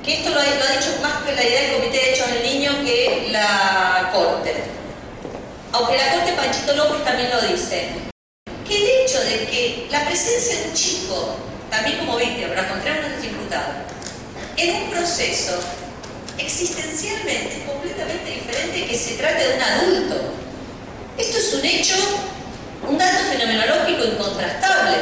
Que 0.04 0.14
esto 0.14 0.30
lo 0.30 0.40
ha, 0.40 0.44
dicho 0.44 0.98
más 1.02 1.22
que 1.24 1.32
la 1.32 1.44
idea 1.44 1.62
del 1.62 1.72
Comité 1.72 1.98
de 1.98 2.04
Derechos 2.04 2.32
del 2.32 2.42
Niño 2.42 2.84
que 2.84 3.28
la 3.30 4.10
Corte. 4.14 4.54
Aunque 5.72 5.96
la 5.96 6.12
Corte 6.14 6.32
Panchito 6.32 6.74
López 6.74 7.04
también 7.04 7.30
lo 7.30 7.40
dice. 7.42 7.88
Que 8.66 8.76
el 8.76 9.04
hecho 9.04 9.20
de 9.20 9.46
que 9.46 9.88
la 9.90 10.04
presencia 10.06 10.60
de 10.60 10.68
un 10.68 10.74
chico, 10.74 11.36
también 11.70 11.98
como 11.98 12.16
víctima, 12.16 12.48
pero 12.48 12.68
contra 12.68 12.92
un 12.92 13.24
imputado, 13.24 13.72
en 14.56 14.74
un 14.76 14.90
proceso 14.90 15.60
existencialmente 16.38 17.64
completamente 17.66 18.30
diferente 18.30 18.86
que 18.86 18.98
se 18.98 19.14
trate 19.16 19.48
de 19.48 19.54
un 19.56 19.62
adulto. 19.62 20.16
Esto 21.18 21.36
es 21.36 21.54
un 21.54 21.64
hecho 21.66 21.94
un 22.88 22.98
dato 22.98 23.18
fenomenológico 23.30 24.04
incontrastable. 24.04 24.96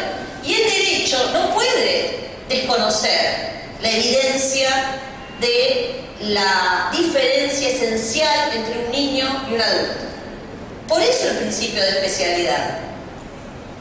Y 0.45 0.55
el 0.55 0.71
derecho 0.71 1.31
no 1.33 1.55
puede 1.55 2.31
desconocer 2.49 3.58
la 3.83 3.91
evidencia 3.91 4.69
de 5.41 6.05
la 6.21 6.91
diferencia 6.93 7.69
esencial 7.69 8.53
entre 8.55 8.87
un 8.87 8.91
niño 8.91 9.47
y 9.49 9.55
un 9.55 9.61
adulto. 9.61 10.05
Por 10.89 11.01
eso 11.01 11.29
el 11.29 11.37
principio 11.39 11.83
de 11.83 11.91
especialidad. 11.91 12.79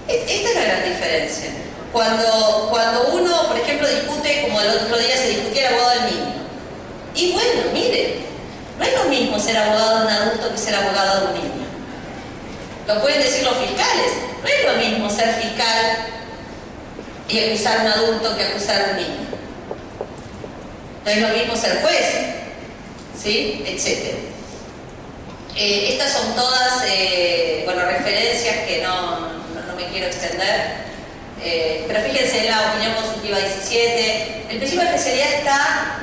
Esta 0.07 0.31
es 0.31 0.55
la 0.55 0.63
gran 0.63 0.83
diferencia. 0.83 1.49
Cuando, 1.91 2.67
cuando 2.69 3.07
uno, 3.13 3.47
por 3.47 3.57
ejemplo, 3.57 3.87
discute, 3.87 4.43
como 4.43 4.61
el 4.61 4.67
otro 4.69 4.97
día 4.97 5.17
se 5.17 5.29
discutía 5.29 5.69
el 5.69 5.73
abogado 5.73 6.01
del 6.01 6.13
niño. 6.13 6.33
Y 7.15 7.31
bueno, 7.31 7.61
mire, 7.73 8.19
no 8.77 8.85
es 8.85 8.93
lo 8.93 9.05
mismo 9.05 9.39
ser 9.39 9.57
abogado 9.57 9.99
de 9.99 10.05
un 10.05 10.11
adulto 10.11 10.51
que 10.51 10.57
ser 10.57 10.75
abogado 10.75 11.21
de 11.21 11.27
un 11.27 11.33
niño. 11.33 11.67
Lo 12.87 13.01
pueden 13.01 13.21
decir 13.21 13.43
los 13.43 13.57
fiscales. 13.57 14.11
No 14.43 14.47
es 14.47 14.65
lo 14.65 14.83
mismo 14.83 15.09
ser 15.09 15.33
fiscal 15.41 16.05
y 17.27 17.39
acusar 17.39 17.79
a 17.79 17.81
un 17.81 17.87
adulto 17.87 18.37
que 18.37 18.43
acusar 18.43 18.81
a 18.81 18.91
un 18.91 18.97
niño. 18.97 19.27
No 21.07 21.13
es 21.13 21.21
lo 21.21 21.29
mismo 21.29 21.55
ser 21.55 21.81
juez, 21.81 22.05
¿sí? 23.17 23.63
Etcétera. 23.65 24.17
Eh, 25.55 25.93
estas 25.93 26.11
son 26.11 26.35
todas, 26.35 26.83
eh, 26.85 27.61
bueno, 27.63 27.85
referencias 27.85 28.67
que 28.67 28.81
no, 28.83 29.21
no, 29.21 29.75
me 29.77 29.85
quiero 29.85 30.07
extender. 30.07 30.83
Eh, 31.41 31.85
pero 31.87 32.01
fíjense 32.01 32.39
en 32.39 32.51
la 32.51 32.71
opinión 32.73 32.93
consultiva 32.95 33.39
17. 33.39 34.47
El 34.49 34.57
principio 34.57 34.83
de 34.83 34.95
especialidad 34.95 35.33
está 35.35 35.99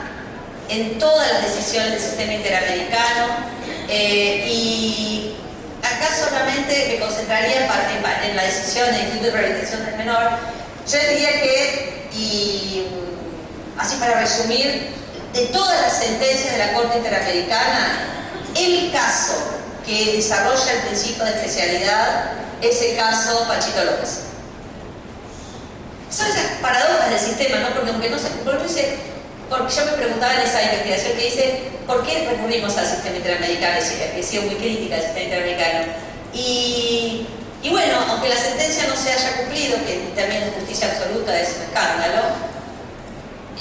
en 0.71 0.99
todas 0.99 1.31
las 1.33 1.55
decisiones 1.55 1.90
del 1.90 2.01
sistema 2.01 2.33
interamericano 2.33 3.27
y 3.87 5.35
acá 5.83 6.17
solamente 6.17 6.88
me 6.88 6.99
concentraría 6.99 7.69
en, 8.25 8.37
la 8.37 8.43
decisión 8.43 8.87
del 8.87 9.03
Instituto 9.03 9.25
de 9.27 9.33
Rehabilitación 9.33 9.85
del 9.85 9.97
Menor. 9.97 10.31
Yo 10.90 10.99
diría 10.99 11.31
que, 11.43 12.09
y 12.17 12.87
así 13.79 13.97
para 13.97 14.21
resumir, 14.21 14.95
de 15.33 15.47
todas 15.47 15.81
las 15.81 15.99
sentencias 15.99 16.53
de 16.53 16.59
la 16.59 16.73
Corte 16.75 16.99
Interamericana, 16.99 18.09
el 18.55 18.93
caso 18.93 19.35
que 19.85 20.17
desarrolla 20.17 20.73
el 20.73 20.81
principio 20.89 21.25
de 21.25 21.31
especialidad 21.31 22.33
es 22.63 22.81
el 22.83 22.97
caso 22.97 23.45
Pachito 23.49 23.85
López. 23.85 24.21
Son 26.11 26.27
esas 26.29 26.45
paradojas 26.63 27.11
del 27.11 27.19
sistema, 27.19 27.59
¿no? 27.59 27.75
Porque 27.75 27.91
aunque 27.91 28.11
no 28.11 28.19
se, 28.19 28.29
porque 29.51 29.75
yo 29.75 29.85
me 29.87 29.93
preguntaba 29.93 30.35
en 30.35 30.41
esa 30.41 30.63
investigación 30.63 31.17
que 31.17 31.29
hice, 31.29 31.59
¿por 31.87 32.07
qué 32.07 32.27
recurrimos 32.31 32.77
al 32.77 32.87
sistema 32.87 33.17
interamericano? 33.17 33.79
He 34.17 34.23
sido 34.23 34.43
muy 34.45 34.55
crítica 34.55 34.97
al 34.97 35.03
sistema 35.03 35.25
interamericano. 35.25 35.93
Y, 36.33 37.27
y 37.63 37.69
bueno, 37.71 37.99
aunque 38.09 38.29
la 38.29 38.37
sentencia 38.37 38.85
no 38.89 38.97
se 38.97 39.13
haya 39.13 39.37
cumplido, 39.37 39.77
que 39.85 40.13
también 40.17 40.45
es 40.45 40.55
justicia 40.55 40.89
absoluta 40.89 41.39
es 41.39 41.57
un 41.57 41.63
escándalo, 41.65 42.54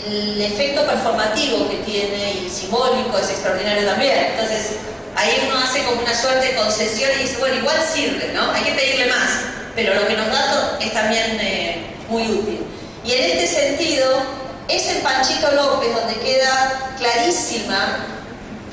el 0.07 0.41
efecto 0.41 0.85
performativo 0.85 1.69
que 1.69 1.77
tiene 1.77 2.33
y 2.45 2.49
simbólico 2.49 3.17
es 3.17 3.29
extraordinario 3.29 3.85
también. 3.87 4.31
Entonces, 4.31 4.77
ahí 5.15 5.47
uno 5.47 5.59
hace 5.59 5.83
como 5.83 6.01
una 6.01 6.15
suerte 6.15 6.47
de 6.47 6.55
concesión 6.55 7.11
y 7.19 7.23
dice, 7.23 7.37
bueno, 7.37 7.57
igual 7.57 7.77
sirve, 7.93 8.31
¿no? 8.33 8.51
Hay 8.51 8.63
que 8.63 8.71
pedirle 8.71 9.07
más, 9.07 9.29
pero 9.75 9.93
lo 9.93 10.07
que 10.07 10.17
nos 10.17 10.27
da 10.27 10.77
es 10.81 10.93
también 10.93 11.37
eh, 11.39 11.95
muy 12.09 12.23
útil. 12.23 12.65
Y 13.05 13.13
en 13.13 13.37
este 13.37 13.47
sentido, 13.47 14.23
es 14.67 14.87
en 14.87 15.01
Panchito 15.01 15.51
López 15.51 15.93
donde 15.93 16.15
queda 16.19 16.95
clarísima 16.97 18.05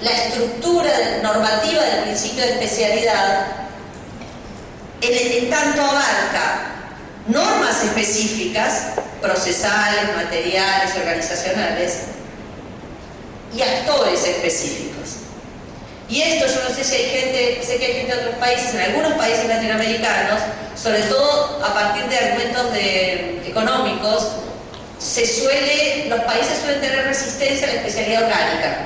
la 0.02 0.10
estructura 0.10 0.90
normativa 1.22 1.82
del 1.82 2.04
principio 2.04 2.42
de 2.44 2.52
especialidad, 2.52 3.46
en, 5.02 5.50
tanto 5.50 5.82
abarca 5.82 6.70
normas 7.26 7.84
específicas, 7.84 8.92
procesales, 9.20 10.16
materiales, 10.16 10.94
organizacionales, 10.96 11.92
y 13.54 13.62
actores 13.62 14.24
específicos. 14.24 15.16
Y 16.08 16.22
esto 16.22 16.46
yo 16.46 16.68
no 16.68 16.74
sé 16.74 16.82
si 16.82 16.96
hay 16.96 17.04
gente, 17.04 17.62
sé 17.64 17.78
que 17.78 17.86
hay 17.86 17.92
gente 17.94 18.14
de 18.14 18.22
otros 18.22 18.34
países, 18.36 18.74
en 18.74 18.80
algunos 18.80 19.12
países 19.12 19.46
latinoamericanos, 19.46 20.40
sobre 20.80 21.02
todo 21.02 21.60
a 21.64 21.72
partir 21.72 22.04
de 22.06 22.16
argumentos 22.16 22.66
económicos, 23.46 24.28
se 24.98 25.26
suele, 25.26 26.06
los 26.08 26.20
países 26.22 26.58
suelen 26.58 26.80
tener 26.80 27.06
resistencia 27.06 27.68
a 27.68 27.70
la 27.70 27.76
especialidad 27.76 28.24
orgánica. 28.24 28.78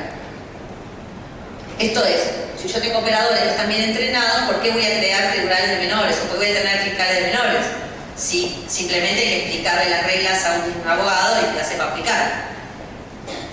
Esto 1.79 2.05
es, 2.05 2.21
si 2.61 2.69
yo 2.69 2.81
tengo 2.81 2.99
operadores 2.99 3.69
bien 3.69 3.83
entrenados, 3.83 4.43
¿por 4.47 4.61
qué 4.61 4.71
voy 4.71 4.85
a 4.85 4.99
crear 4.99 5.33
tribunales 5.33 5.71
de 5.71 5.77
menores 5.79 6.17
o 6.25 6.29
por 6.29 6.39
qué 6.39 6.47
voy 6.47 6.57
a 6.57 6.61
tener 6.63 6.79
fiscales 6.83 7.17
de 7.17 7.31
menores? 7.31 7.84
Si 8.17 8.65
simplemente 8.69 9.21
hay 9.21 9.29
que 9.29 9.39
explicarle 9.47 9.91
las 9.91 10.07
reglas 10.07 10.45
a 10.45 10.55
un 10.55 10.89
abogado 10.89 11.37
y 11.41 11.51
que 11.51 11.59
las 11.59 11.69
sepa 11.69 11.85
aplicar. 11.85 12.55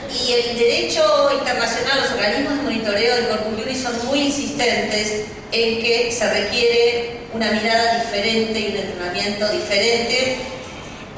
Y 0.09 0.33
el 0.33 0.57
derecho 0.57 1.31
internacional, 1.33 2.01
los 2.01 2.11
organismos 2.11 2.57
de 2.57 2.63
monitoreo 2.63 3.15
del 3.15 3.29
Corpus 3.29 3.59
Juris 3.59 3.81
son 3.81 4.05
muy 4.07 4.19
insistentes 4.19 5.25
en 5.51 5.81
que 5.81 6.11
se 6.11 6.29
requiere 6.31 7.21
una 7.33 7.51
mirada 7.51 8.03
diferente 8.03 8.59
y 8.59 8.67
un 8.71 8.77
entrenamiento 8.77 9.47
diferente 9.51 10.37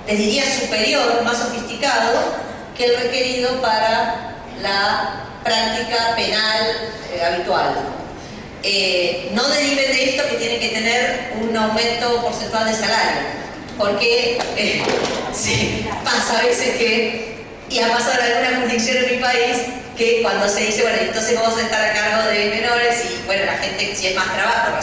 les 0.07 0.17
diría 0.17 0.43
superior, 0.59 1.23
más 1.23 1.37
sofisticado, 1.37 2.19
que 2.77 2.85
el 2.85 2.97
requerido 2.97 3.61
para 3.61 4.35
la 4.61 5.25
práctica 5.43 6.15
penal 6.15 6.91
eh, 7.13 7.23
habitual. 7.23 8.02
Eh, 8.63 9.29
no 9.33 9.47
deriven 9.49 9.91
de 9.91 10.09
esto 10.09 10.23
que 10.29 10.35
tiene 10.35 10.57
que 10.59 10.69
tener 10.69 11.33
un 11.41 11.55
aumento 11.55 12.21
porcentual 12.21 12.65
de 12.65 12.73
salario, 12.73 13.21
porque 13.77 14.37
eh, 14.57 14.83
pasa 16.03 16.39
a 16.39 16.43
veces 16.43 16.77
que, 16.77 17.35
y 17.69 17.79
ha 17.79 17.89
pasado 17.89 18.19
en 18.23 18.37
alguna 18.37 18.61
jurisdicción 18.61 19.03
en 19.03 19.15
mi 19.15 19.21
país, 19.21 19.57
que 19.97 20.21
cuando 20.21 20.47
se 20.49 20.61
dice, 20.61 20.81
bueno, 20.83 20.97
entonces 21.01 21.35
vamos 21.35 21.57
a 21.57 21.61
estar 21.61 21.85
a 21.85 21.93
cargo 21.93 22.29
de 22.29 22.49
menores 22.49 23.03
y 23.05 23.25
bueno, 23.25 23.45
la 23.45 23.57
gente, 23.57 23.95
si 23.95 24.07
es 24.07 24.15
más 24.15 24.33
trabajo, 24.33 24.79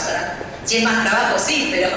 si 0.65 0.77
es 0.77 0.83
más 0.83 1.03
trabajo, 1.09 1.37
sí, 1.37 1.69
pero 1.71 1.89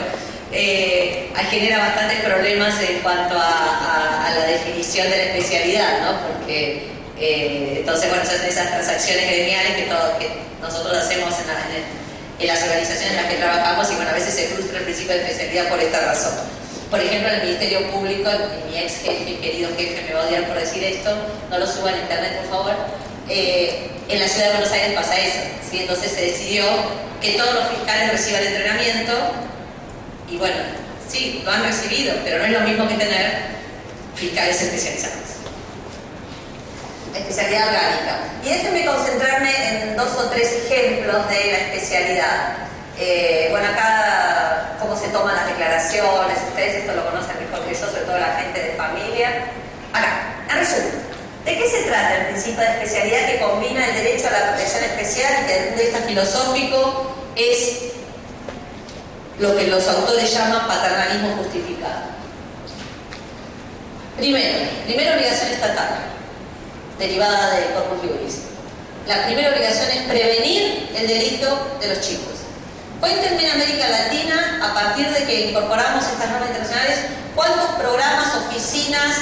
eh, 0.50 1.30
genera 1.50 1.78
bastantes 1.78 2.20
problemas 2.20 2.80
en 2.80 2.98
cuanto 3.00 3.36
a, 3.38 4.32
la 4.34 4.46
definición 4.46 5.08
de 5.10 5.16
la 5.16 5.22
especialidad, 5.24 6.00
¿no? 6.00 6.18
Porque 6.26 6.88
eh, 7.20 7.76
entonces, 7.78 8.08
bueno, 8.08 8.22
hacen 8.22 8.44
esas 8.44 8.68
transacciones 8.68 9.26
gremiales 9.26 9.76
que, 9.76 9.82
todo, 9.82 10.18
nosotros 10.60 10.96
hacemos 10.96 11.32
en, 11.38 12.40
en, 12.40 12.46
las 12.48 12.62
organizaciones 12.62 13.10
en 13.10 13.16
las 13.16 13.26
que 13.26 13.36
trabajamos 13.36 13.90
y 13.92 13.94
bueno, 13.94 14.10
a 14.10 14.14
veces 14.14 14.34
se 14.34 14.46
frustra 14.48 14.78
el 14.78 14.84
principio 14.84 15.14
de 15.14 15.22
especialidad 15.22 15.68
por 15.68 15.80
esta 15.80 16.00
razón. 16.00 16.32
Por 16.90 17.00
ejemplo, 17.00 17.28
en 17.28 17.34
el 17.36 17.42
Ministerio 17.42 17.90
Público, 17.90 18.30
mi 18.70 18.78
ex 18.78 18.98
jefe, 19.02 19.38
querido 19.38 19.70
jefe, 19.76 20.02
me 20.08 20.14
va 20.14 20.22
a 20.22 20.26
odiar 20.26 20.46
por 20.46 20.58
decir 20.58 20.82
esto, 20.82 21.10
no 21.50 21.58
lo 21.58 21.66
suba 21.66 21.90
en 21.90 22.00
internet, 22.00 22.40
por 22.40 22.50
favor. 22.50 22.74
Eh, 23.28 23.90
en 24.08 24.20
la 24.20 24.28
ciudad 24.28 24.46
de 24.48 24.52
Buenos 24.52 24.72
Aires 24.72 24.92
pasa 24.94 25.18
eso, 25.18 25.38
¿sí? 25.70 25.78
entonces 25.80 26.12
se 26.12 26.20
decidió 26.20 26.64
que 27.20 27.32
todos 27.32 27.54
los 27.54 27.68
fiscales 27.68 28.12
reciban 28.12 28.44
entrenamiento 28.44 29.12
y 30.30 30.36
bueno, 30.36 30.56
sí, 31.08 31.42
lo 31.44 31.50
han 31.50 31.64
recibido, 31.64 32.14
pero 32.22 32.38
no 32.38 32.44
es 32.44 32.50
lo 32.50 32.60
mismo 32.60 32.88
que 32.88 32.94
tener 32.94 33.38
fiscales 34.14 34.60
especializados. 34.60 35.33
Especialidad 37.14 37.68
orgánica. 37.68 38.18
Y 38.42 38.48
déjenme 38.48 38.86
concentrarme 38.86 39.82
en 39.82 39.96
dos 39.96 40.10
o 40.18 40.30
tres 40.30 40.52
ejemplos 40.64 41.28
de 41.28 41.52
la 41.52 41.58
especialidad. 41.58 42.56
Eh, 42.98 43.48
bueno, 43.50 43.68
acá 43.68 44.76
cómo 44.80 44.96
se 44.96 45.08
toman 45.08 45.34
las 45.34 45.46
declaraciones, 45.46 46.38
ustedes 46.48 46.76
esto 46.76 46.94
lo 46.94 47.04
conocen 47.06 47.36
mejor 47.40 47.66
que 47.66 47.74
yo, 47.74 47.86
sobre 47.86 48.02
todo 48.02 48.18
la 48.18 48.36
gente 48.36 48.62
de 48.62 48.72
familia. 48.72 49.46
Acá, 49.92 50.44
en 50.50 50.58
resumen, 50.58 50.92
¿de 51.44 51.58
qué 51.58 51.68
se 51.68 51.82
trata 51.84 52.16
el 52.16 52.26
principio 52.26 52.60
de 52.60 52.68
especialidad 52.68 53.26
que 53.26 53.38
combina 53.40 53.88
el 53.88 53.94
derecho 53.94 54.28
a 54.28 54.32
la 54.32 54.48
protección 54.50 54.84
especial 54.84 55.32
y 55.42 55.46
que 55.46 55.52
desde 55.52 55.58
el 55.58 55.68
punto 55.68 55.78
de 55.78 55.88
vista 55.88 56.06
filosófico 56.06 57.14
es 57.36 57.78
lo 59.38 59.56
que 59.56 59.66
los 59.66 59.88
autores 59.88 60.32
llaman 60.32 60.66
paternalismo 60.68 61.36
justificado? 61.38 62.14
Primero, 64.16 64.68
primera 64.84 65.16
obligación 65.16 65.50
estatal, 65.50 66.13
derivada 66.98 67.56
del 67.56 67.74
corpus 67.74 67.98
juris. 68.00 68.38
La 69.06 69.26
primera 69.26 69.50
obligación 69.50 69.90
es 69.90 70.02
prevenir 70.04 70.90
el 70.96 71.06
delito 71.06 71.76
de 71.80 71.88
los 71.88 72.00
chicos. 72.00 72.34
Cuéntenme 73.00 73.44
en 73.44 73.52
América 73.52 73.88
Latina, 73.88 74.60
a 74.62 74.72
partir 74.72 75.08
de 75.10 75.24
que 75.24 75.50
incorporamos 75.50 76.04
estas 76.04 76.30
normas 76.30 76.48
internacionales, 76.48 76.98
cuántos 77.34 77.68
programas, 77.76 78.34
oficinas, 78.46 79.16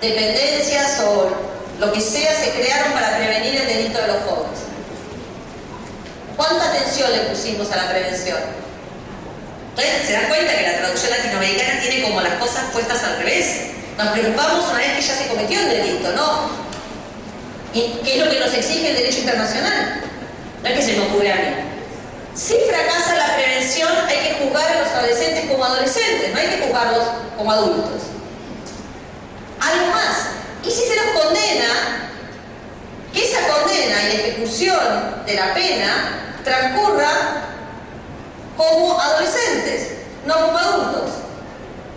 dependencias 0.00 1.00
o 1.06 1.30
lo 1.78 1.92
que 1.92 2.00
sea 2.00 2.34
se 2.34 2.50
crearon 2.50 2.92
para 2.92 3.16
prevenir 3.16 3.60
el 3.60 3.66
delito 3.66 4.00
de 4.00 4.06
los 4.08 4.16
jóvenes. 4.24 4.58
¿Cuánta 6.36 6.70
atención 6.70 7.10
le 7.12 7.20
pusimos 7.20 7.70
a 7.72 7.76
la 7.76 7.88
prevención? 7.88 8.38
Entonces 9.70 10.06
se 10.06 10.12
dan 10.12 10.28
cuenta 10.28 10.54
que 10.54 10.62
la 10.62 10.78
traducción 10.78 11.10
latinoamericana 11.12 11.80
tiene 11.80 12.02
como 12.02 12.20
las 12.20 12.34
cosas 12.34 12.64
puestas 12.72 13.02
al 13.04 13.16
revés. 13.18 13.70
Nos 13.96 14.08
preocupamos 14.08 14.68
una 14.68 14.78
vez 14.78 14.96
que 14.96 15.02
ya 15.02 15.14
se 15.14 15.26
cometió 15.28 15.60
el 15.60 15.68
delito, 15.70 16.12
¿no? 16.12 16.50
¿Y 17.74 18.00
qué 18.04 18.18
es 18.18 18.24
lo 18.24 18.30
que 18.30 18.40
nos 18.40 18.52
exige 18.52 18.90
el 18.90 18.96
derecho 18.96 19.20
internacional? 19.20 20.02
No 20.62 20.68
es 20.68 20.74
que 20.74 20.82
se 20.82 20.92
me 20.92 21.06
ocurre 21.06 21.32
a. 21.32 21.36
Si 22.34 22.54
fracasa 22.68 23.14
la 23.16 23.34
prevención, 23.34 23.90
hay 24.08 24.16
que 24.16 24.44
juzgar 24.44 24.76
a 24.76 24.80
los 24.82 24.88
adolescentes 24.88 25.50
como 25.50 25.64
adolescentes, 25.64 26.32
no 26.32 26.38
hay 26.38 26.46
que 26.48 26.66
juzgarlos 26.66 27.04
como 27.36 27.52
adultos. 27.52 28.02
Algo 29.60 29.86
más, 29.88 30.16
¿y 30.64 30.70
si 30.70 30.82
se 30.82 30.96
los 30.96 31.22
condena? 31.22 32.08
Que 33.12 33.24
esa 33.24 33.46
condena 33.48 34.02
y 34.02 34.16
la 34.16 34.22
ejecución 34.22 35.24
de 35.26 35.34
la 35.34 35.52
pena 35.52 36.38
transcurra 36.42 37.42
como 38.56 38.98
adolescentes, 38.98 39.92
no 40.24 40.34
como 40.34 40.58
adultos. 40.58 41.10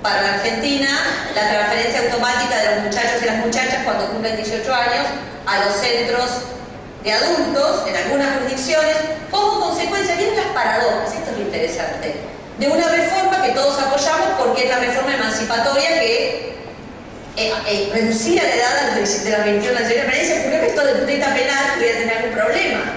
Para 0.06 0.22
la 0.22 0.34
Argentina, 0.36 0.88
la 1.34 1.50
transferencia 1.50 2.02
automática 2.02 2.62
de 2.62 2.76
los 2.76 2.84
muchachos 2.84 3.24
y 3.24 3.26
las 3.26 3.38
muchachas 3.38 3.84
cuando 3.84 4.06
cumplen 4.12 4.38
18 4.38 4.72
años 4.72 5.08
a 5.48 5.66
los 5.66 5.74
centros 5.74 6.30
de 7.04 7.12
adultos 7.12 7.88
en 7.88 7.96
algunas 7.96 8.38
jurisdicciones, 8.38 8.98
como 9.32 9.62
consecuencia, 9.62 10.14
vienen 10.14 10.36
las 10.36 10.46
paradojas, 10.54 11.12
esto 11.12 11.32
es 11.32 11.38
lo 11.38 11.44
interesante, 11.46 12.14
de 12.60 12.68
una 12.68 12.88
reforma 12.88 13.42
que 13.42 13.54
todos 13.54 13.82
apoyamos 13.82 14.30
porque 14.38 14.66
es 14.66 14.70
la 14.70 14.78
reforma 14.78 15.16
emancipatoria 15.16 16.00
que 16.00 16.54
eh, 17.38 17.54
eh, 17.66 17.90
reducía 17.92 18.44
la 18.44 18.54
edad 18.54 18.94
de 18.94 19.02
los 19.02 19.26
21 19.26 19.76
años. 19.76 19.90
Me 19.90 20.04
parece 20.04 20.34
que 20.36 20.68
esto 20.68 20.86
de 20.86 21.06
vista 21.08 21.34
penal 21.34 21.74
pudiera 21.78 21.98
tener 21.98 22.18
algún 22.18 22.32
problema. 22.32 22.94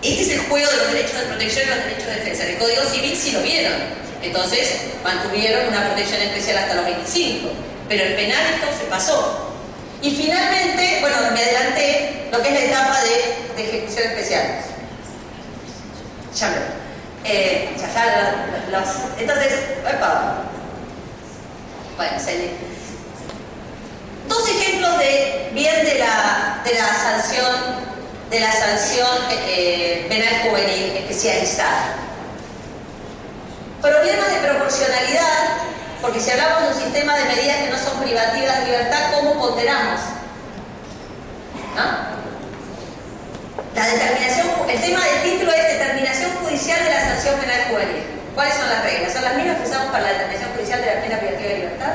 Este 0.00 0.22
es 0.22 0.30
el 0.30 0.46
juego 0.46 0.70
de 0.70 0.76
los 0.76 0.92
derechos 0.92 1.18
de 1.18 1.26
protección 1.26 1.66
y 1.66 1.70
los 1.70 1.78
derechos 1.82 2.06
de 2.06 2.14
defensa. 2.14 2.44
el 2.44 2.58
Código 2.58 2.84
Civil 2.84 3.16
sí 3.16 3.32
lo 3.32 3.42
vieron. 3.42 4.01
Entonces 4.22 4.80
mantuvieron 5.02 5.68
una 5.68 5.86
protección 5.86 6.22
especial 6.22 6.58
hasta 6.58 6.74
los 6.74 6.84
25. 6.84 7.48
Pero 7.88 8.04
el 8.04 8.14
penal 8.14 8.40
esto 8.54 8.66
se 8.78 8.84
pasó. 8.84 9.52
Y 10.00 10.10
finalmente, 10.10 10.98
bueno, 11.00 11.16
me 11.32 11.42
adelanté 11.42 12.28
lo 12.30 12.42
que 12.42 12.48
es 12.48 12.54
la 12.54 12.64
etapa 12.64 12.98
de, 13.02 13.62
ejecución 13.62 14.08
especial. 14.08 14.60
Ya 16.36 16.48
lo. 16.48 16.56
Eh, 17.24 17.70
ya, 17.78 17.94
ya, 17.94 18.68
los, 18.70 18.88
entonces, 19.20 19.52
epa. 19.88 20.42
Bueno, 21.96 22.18
se 22.18 22.50
Dos 24.28 24.48
ejemplos 24.48 24.98
de 24.98 25.50
bien 25.52 25.84
de 25.84 25.98
la, 25.98 26.62
de 26.64 26.74
la 26.74 26.94
sanción 26.94 27.92
de 28.32 28.40
la 28.40 28.50
sanción 28.50 29.18
eh, 29.46 30.06
penal 30.08 30.48
juvenil 30.48 30.96
especializada. 30.96 31.96
Problemas 33.82 34.30
de 34.30 34.48
proporcionalidad, 34.48 35.58
porque 36.00 36.20
si 36.20 36.30
hablamos 36.30 36.62
de 36.62 36.68
un 36.68 36.82
sistema 36.84 37.16
de 37.16 37.24
medidas 37.24 37.56
que 37.56 37.70
no 37.70 37.76
son 37.76 38.00
privativas 38.00 38.60
de 38.60 38.64
libertad, 38.66 39.10
¿cómo 39.12 39.40
ponderamos? 39.40 40.00
¿No? 41.74 42.12
La 43.74 43.86
determinación, 43.88 44.46
el 44.68 44.80
tema 44.80 45.00
del 45.04 45.22
título 45.22 45.52
es 45.52 45.78
determinación 45.78 46.30
judicial 46.44 46.78
de 46.84 46.90
la 46.90 47.00
sanción 47.00 47.40
penal 47.40 47.64
juvenil. 47.70 48.04
¿Cuáles 48.36 48.54
son 48.54 48.70
las 48.70 48.84
reglas? 48.84 49.12
¿Son 49.14 49.24
las 49.24 49.34
mismas 49.34 49.56
que 49.56 49.68
usamos 49.68 49.86
para 49.90 50.04
la 50.04 50.12
determinación 50.12 50.52
judicial 50.54 50.80
de 50.80 50.86
la 50.86 51.00
pena 51.02 51.18
privativa 51.18 51.48
de 51.48 51.56
libertad? 51.56 51.94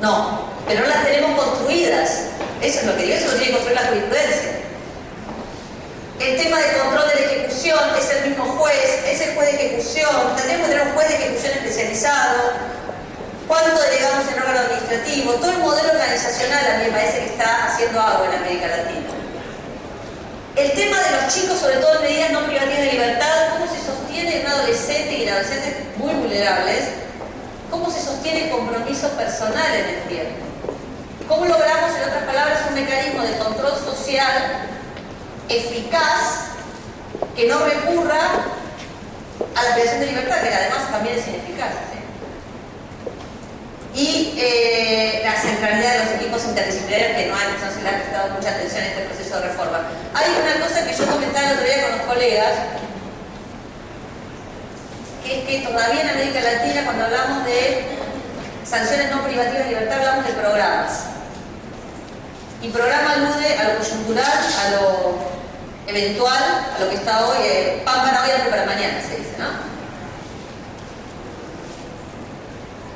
No, 0.00 0.48
pero 0.66 0.80
no 0.80 0.86
las 0.88 1.04
tenemos 1.04 1.40
construidas. 1.40 2.10
Eso 2.60 2.80
es 2.80 2.86
lo 2.86 2.96
que 2.96 3.02
digo, 3.04 3.14
eso 3.14 3.26
lo 3.26 3.34
tiene 3.34 3.46
que 3.46 3.52
construir 3.52 3.80
la 3.80 3.86
jurisprudencia. 3.86 4.50
El 6.18 6.36
tema 6.42 6.58
de 6.58 6.72
control 6.76 7.08
de 7.08 7.14
la 7.14 7.20
ejecución 7.20 7.78
es 7.96 8.10
el 8.10 8.28
mismo 8.30 8.56
el 9.20 9.34
juez 9.34 9.52
de 9.52 9.66
ejecución, 9.66 10.36
tendríamos 10.36 10.66
que 10.66 10.72
tener 10.72 10.86
un 10.88 10.94
juez 10.94 11.08
de 11.08 11.14
ejecución 11.14 11.52
especializado. 11.52 12.52
¿Cuánto 13.46 13.80
delegamos 13.80 14.24
en 14.30 14.38
órgano 14.38 14.60
administrativo? 14.60 15.32
Todo 15.34 15.50
el 15.50 15.58
modelo 15.58 15.90
organizacional 15.90 16.64
a 16.66 16.78
mí 16.78 16.84
me 16.84 16.92
parece 16.92 17.18
que 17.18 17.26
está 17.26 17.66
haciendo 17.66 18.00
agua 18.00 18.26
en 18.26 18.38
América 18.40 18.68
Latina. 18.68 19.08
El 20.56 20.72
tema 20.72 20.96
de 21.00 21.10
los 21.10 21.34
chicos, 21.34 21.58
sobre 21.58 21.76
todo 21.76 21.96
en 21.96 22.02
medidas 22.02 22.30
no 22.32 22.44
privativas 22.44 22.78
de 22.78 22.92
libertad, 22.92 23.48
cómo 23.52 23.66
se 23.66 23.80
sostiene 23.84 24.40
un 24.40 24.46
adolescente 24.46 25.12
y 25.18 25.22
en 25.24 25.28
adolescentes 25.30 25.74
muy 25.96 26.14
vulnerables, 26.14 26.84
cómo 27.70 27.90
se 27.90 28.02
sostiene 28.02 28.44
el 28.44 28.50
compromiso 28.50 29.08
personal 29.10 29.74
en 29.74 29.94
el 29.94 30.02
tiempo. 30.08 30.46
¿Cómo 31.28 31.44
logramos, 31.44 31.90
en 31.96 32.08
otras 32.08 32.24
palabras, 32.24 32.58
un 32.68 32.74
mecanismo 32.74 33.22
de 33.22 33.38
control 33.38 33.72
social 33.78 34.66
eficaz 35.48 36.50
que 37.36 37.48
no 37.48 37.58
recurra 37.64 38.59
a 39.54 39.62
la 39.62 39.74
creación 39.74 40.00
de 40.00 40.06
libertad, 40.06 40.40
que 40.42 40.54
además 40.54 40.90
también 40.90 41.18
es 41.18 41.28
ineficaz. 41.28 41.90
Y 43.92 44.34
eh, 44.38 45.20
la 45.24 45.34
centralidad 45.34 45.92
de 45.92 45.98
los 45.98 46.14
equipos 46.14 46.44
interdisciplinarios 46.44 47.16
que 47.16 47.26
no, 47.26 47.34
hay, 47.34 47.48
no 47.58 47.74
se 47.74 47.82
le 47.82 47.88
ha 47.88 47.98
prestado 47.98 48.30
mucha 48.34 48.50
atención 48.50 48.84
a 48.84 48.86
este 48.86 49.02
proceso 49.02 49.40
de 49.40 49.48
reforma. 49.48 49.78
Hay 50.14 50.30
una 50.30 50.64
cosa 50.64 50.86
que 50.86 50.96
yo 50.96 51.06
comentaba 51.06 51.46
el 51.48 51.52
otro 51.54 51.66
día 51.66 51.82
con 51.82 51.98
los 51.98 52.06
colegas, 52.06 52.54
que 55.24 55.38
es 55.38 55.44
que 55.44 55.68
todavía 55.68 56.02
en 56.02 56.08
América 56.08 56.40
Latina 56.40 56.84
cuando 56.84 57.04
hablamos 57.04 57.44
de 57.44 57.84
sanciones 58.64 59.10
no 59.10 59.24
privativas 59.24 59.64
de 59.64 59.68
libertad 59.70 59.98
hablamos 59.98 60.26
de 60.26 60.32
programas. 60.34 60.92
Y 62.62 62.68
programa 62.68 63.12
alude 63.12 63.58
a 63.58 63.64
lo 63.64 63.78
coyuntural, 63.78 64.26
a 64.26 64.70
lo 64.70 65.40
eventual 65.86 66.44
a 66.76 66.80
lo 66.80 66.88
que 66.88 66.96
está 66.96 67.26
hoy, 67.26 67.38
eh, 67.42 67.82
pan 67.84 68.02
para 68.02 68.22
hoy, 68.22 68.30
algo 68.30 68.50
para 68.50 68.66
mañana, 68.66 69.00
se 69.00 69.16
dice, 69.16 69.34
¿no? 69.38 69.70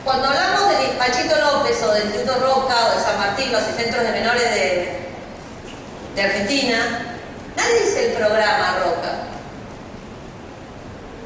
Cuando 0.04 0.28
hablamos 0.28 0.68
de 0.68 0.88
Pachito 0.98 1.34
López 1.34 1.82
o 1.82 1.92
del 1.92 2.04
Instituto 2.04 2.38
Roca 2.40 2.76
o 2.86 2.94
de 2.94 3.02
San 3.02 3.18
Martín, 3.18 3.50
los 3.50 3.62
centros 3.62 4.04
de 4.04 4.10
menores 4.10 4.54
de, 4.54 6.22
Argentina, 6.22 7.16
nadie 7.56 7.80
dice 7.80 8.08
el 8.08 8.12
programa 8.12 8.80
Roca. 8.84 9.12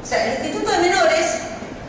O 0.01 0.05
sea, 0.05 0.25
el 0.25 0.31
Instituto 0.31 0.71
de 0.71 0.77
Menores 0.77 1.25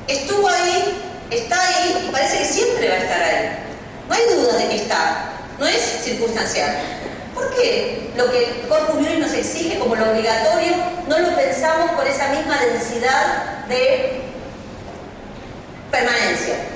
estuvo 0.08 0.48
ahí, 0.48 1.00
está 1.30 1.62
ahí 1.62 2.06
y 2.08 2.10
parece 2.10 2.38
que 2.38 2.44
siempre 2.44 2.88
va 2.88 2.94
a 2.94 2.98
estar 2.98 3.22
ahí. 3.22 3.50
No 4.08 4.14
hay 4.14 4.34
duda 4.34 4.56
de 4.58 4.68
que 4.68 4.76
está, 4.76 5.30
no 5.60 5.66
es 5.66 5.80
circunstancial. 6.02 6.76
¿Por 7.34 7.50
¿por 7.50 7.54
qué 7.54 8.10
lo 8.16 8.30
que 8.30 8.44
el 8.44 8.68
Corpus 8.68 8.96
Juris 8.96 9.18
nos 9.18 9.32
exige 9.32 9.78
como 9.78 9.94
lo 9.94 10.10
obligatorio 10.10 10.72
no 11.08 11.18
lo 11.18 11.36
pensamos 11.36 11.92
con 11.92 12.06
esa 12.06 12.28
misma 12.30 12.58
densidad 12.60 13.64
de 13.68 14.22
permanencia? 15.90 16.69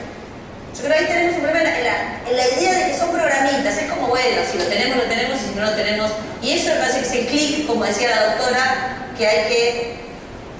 Yo 0.76 0.82
creo 0.82 0.92
que 0.92 1.04
ahí 1.04 1.06
tenemos 1.06 1.36
un 1.36 1.42
problema 1.42 1.78
en 1.78 2.36
la, 2.36 2.46
idea 2.48 2.78
de 2.78 2.90
que 2.90 2.98
son 2.98 3.12
programitas. 3.12 3.76
Es 3.76 3.90
como, 3.90 4.08
bueno, 4.08 4.42
si 4.50 4.58
lo 4.58 4.64
tenemos, 4.64 4.96
lo 4.96 5.04
tenemos, 5.04 5.40
y 5.40 5.44
si 5.46 5.54
no 5.54 5.62
lo 5.62 5.72
tenemos. 5.72 6.10
Y 6.42 6.52
eso 6.52 6.70
me 6.70 6.80
parece 6.80 7.00
que 7.00 7.06
es 7.06 7.12
el 7.12 7.26
clic, 7.26 7.66
como 7.66 7.84
decía 7.84 8.10
la 8.10 8.26
doctora, 8.34 9.08
que 9.16 9.26
hay 9.26 9.48
que, 9.48 9.96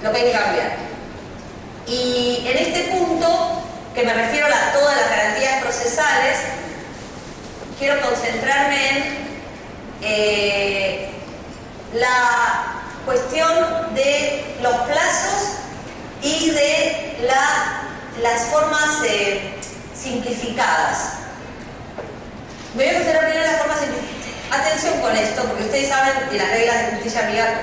lo 0.01 0.11
que 0.11 0.17
hay 0.17 0.23
que 0.23 0.31
cambiar. 0.31 0.75
Y 1.87 2.45
en 2.47 2.57
este 2.57 2.83
punto, 2.93 3.61
que 3.93 4.03
me 4.03 4.13
refiero 4.13 4.47
a 4.47 4.71
todas 4.71 4.95
las 4.95 5.09
garantías 5.09 5.61
procesales, 5.61 6.37
quiero 7.77 7.99
concentrarme 8.01 8.89
en 8.89 9.03
eh, 10.01 11.09
la 11.93 12.83
cuestión 13.05 13.93
de 13.93 14.55
los 14.61 14.75
plazos 14.87 15.57
y 16.21 16.51
de 16.51 17.17
las 18.21 18.41
formas 18.45 19.03
eh, 19.05 19.55
simplificadas. 19.95 21.13
Voy 22.75 22.85
a 22.85 22.93
considerar 22.93 23.25
primero 23.29 23.51
las 23.51 23.57
formas 23.59 23.79
simplificadas. 23.79 24.15
Atención 24.51 25.01
con 25.01 25.15
esto, 25.17 25.43
porque 25.43 25.63
ustedes 25.63 25.89
saben 25.89 26.29
de 26.29 26.37
las 26.37 26.49
reglas 26.51 26.77
de 26.77 26.91
justicia 26.91 27.27
amigable, 27.27 27.57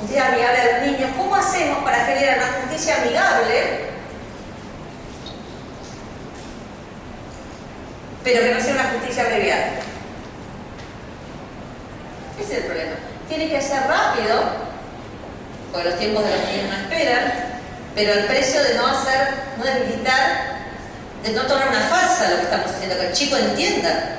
justicia 0.00 0.28
amigable 0.28 0.60
a 0.60 0.64
los 0.64 0.86
niños. 0.86 1.10
¿Cómo 1.16 1.34
hacemos 1.36 1.84
para 1.84 2.04
generar 2.06 2.38
una 2.38 2.62
justicia 2.62 2.96
amigable, 3.02 3.90
pero 8.22 8.40
que 8.40 8.54
no 8.54 8.60
sea 8.60 8.74
una 8.74 8.90
justicia 8.90 9.24
abreviada? 9.24 9.66
Ese 12.40 12.52
es 12.52 12.58
el 12.58 12.64
problema. 12.64 12.96
Tiene 13.28 13.48
que 13.50 13.60
ser 13.60 13.82
rápido, 13.86 14.42
porque 15.70 15.90
los 15.90 15.98
tiempos 15.98 16.24
de 16.24 16.30
los 16.30 16.48
niños 16.48 16.70
no 16.70 16.76
esperan, 16.76 17.32
pero 17.94 18.12
el 18.12 18.24
precio 18.26 18.62
de 18.62 18.74
no 18.74 18.86
hacer, 18.86 19.28
no 19.58 19.64
debilitar 19.64 20.53
de 21.24 21.32
no 21.32 21.42
tomar 21.46 21.68
una 21.68 21.80
farsa 21.80 22.30
lo 22.30 22.36
que 22.36 22.42
estamos 22.42 22.70
haciendo, 22.70 22.98
que 22.98 23.06
el 23.06 23.12
chico 23.12 23.36
entienda 23.36 24.18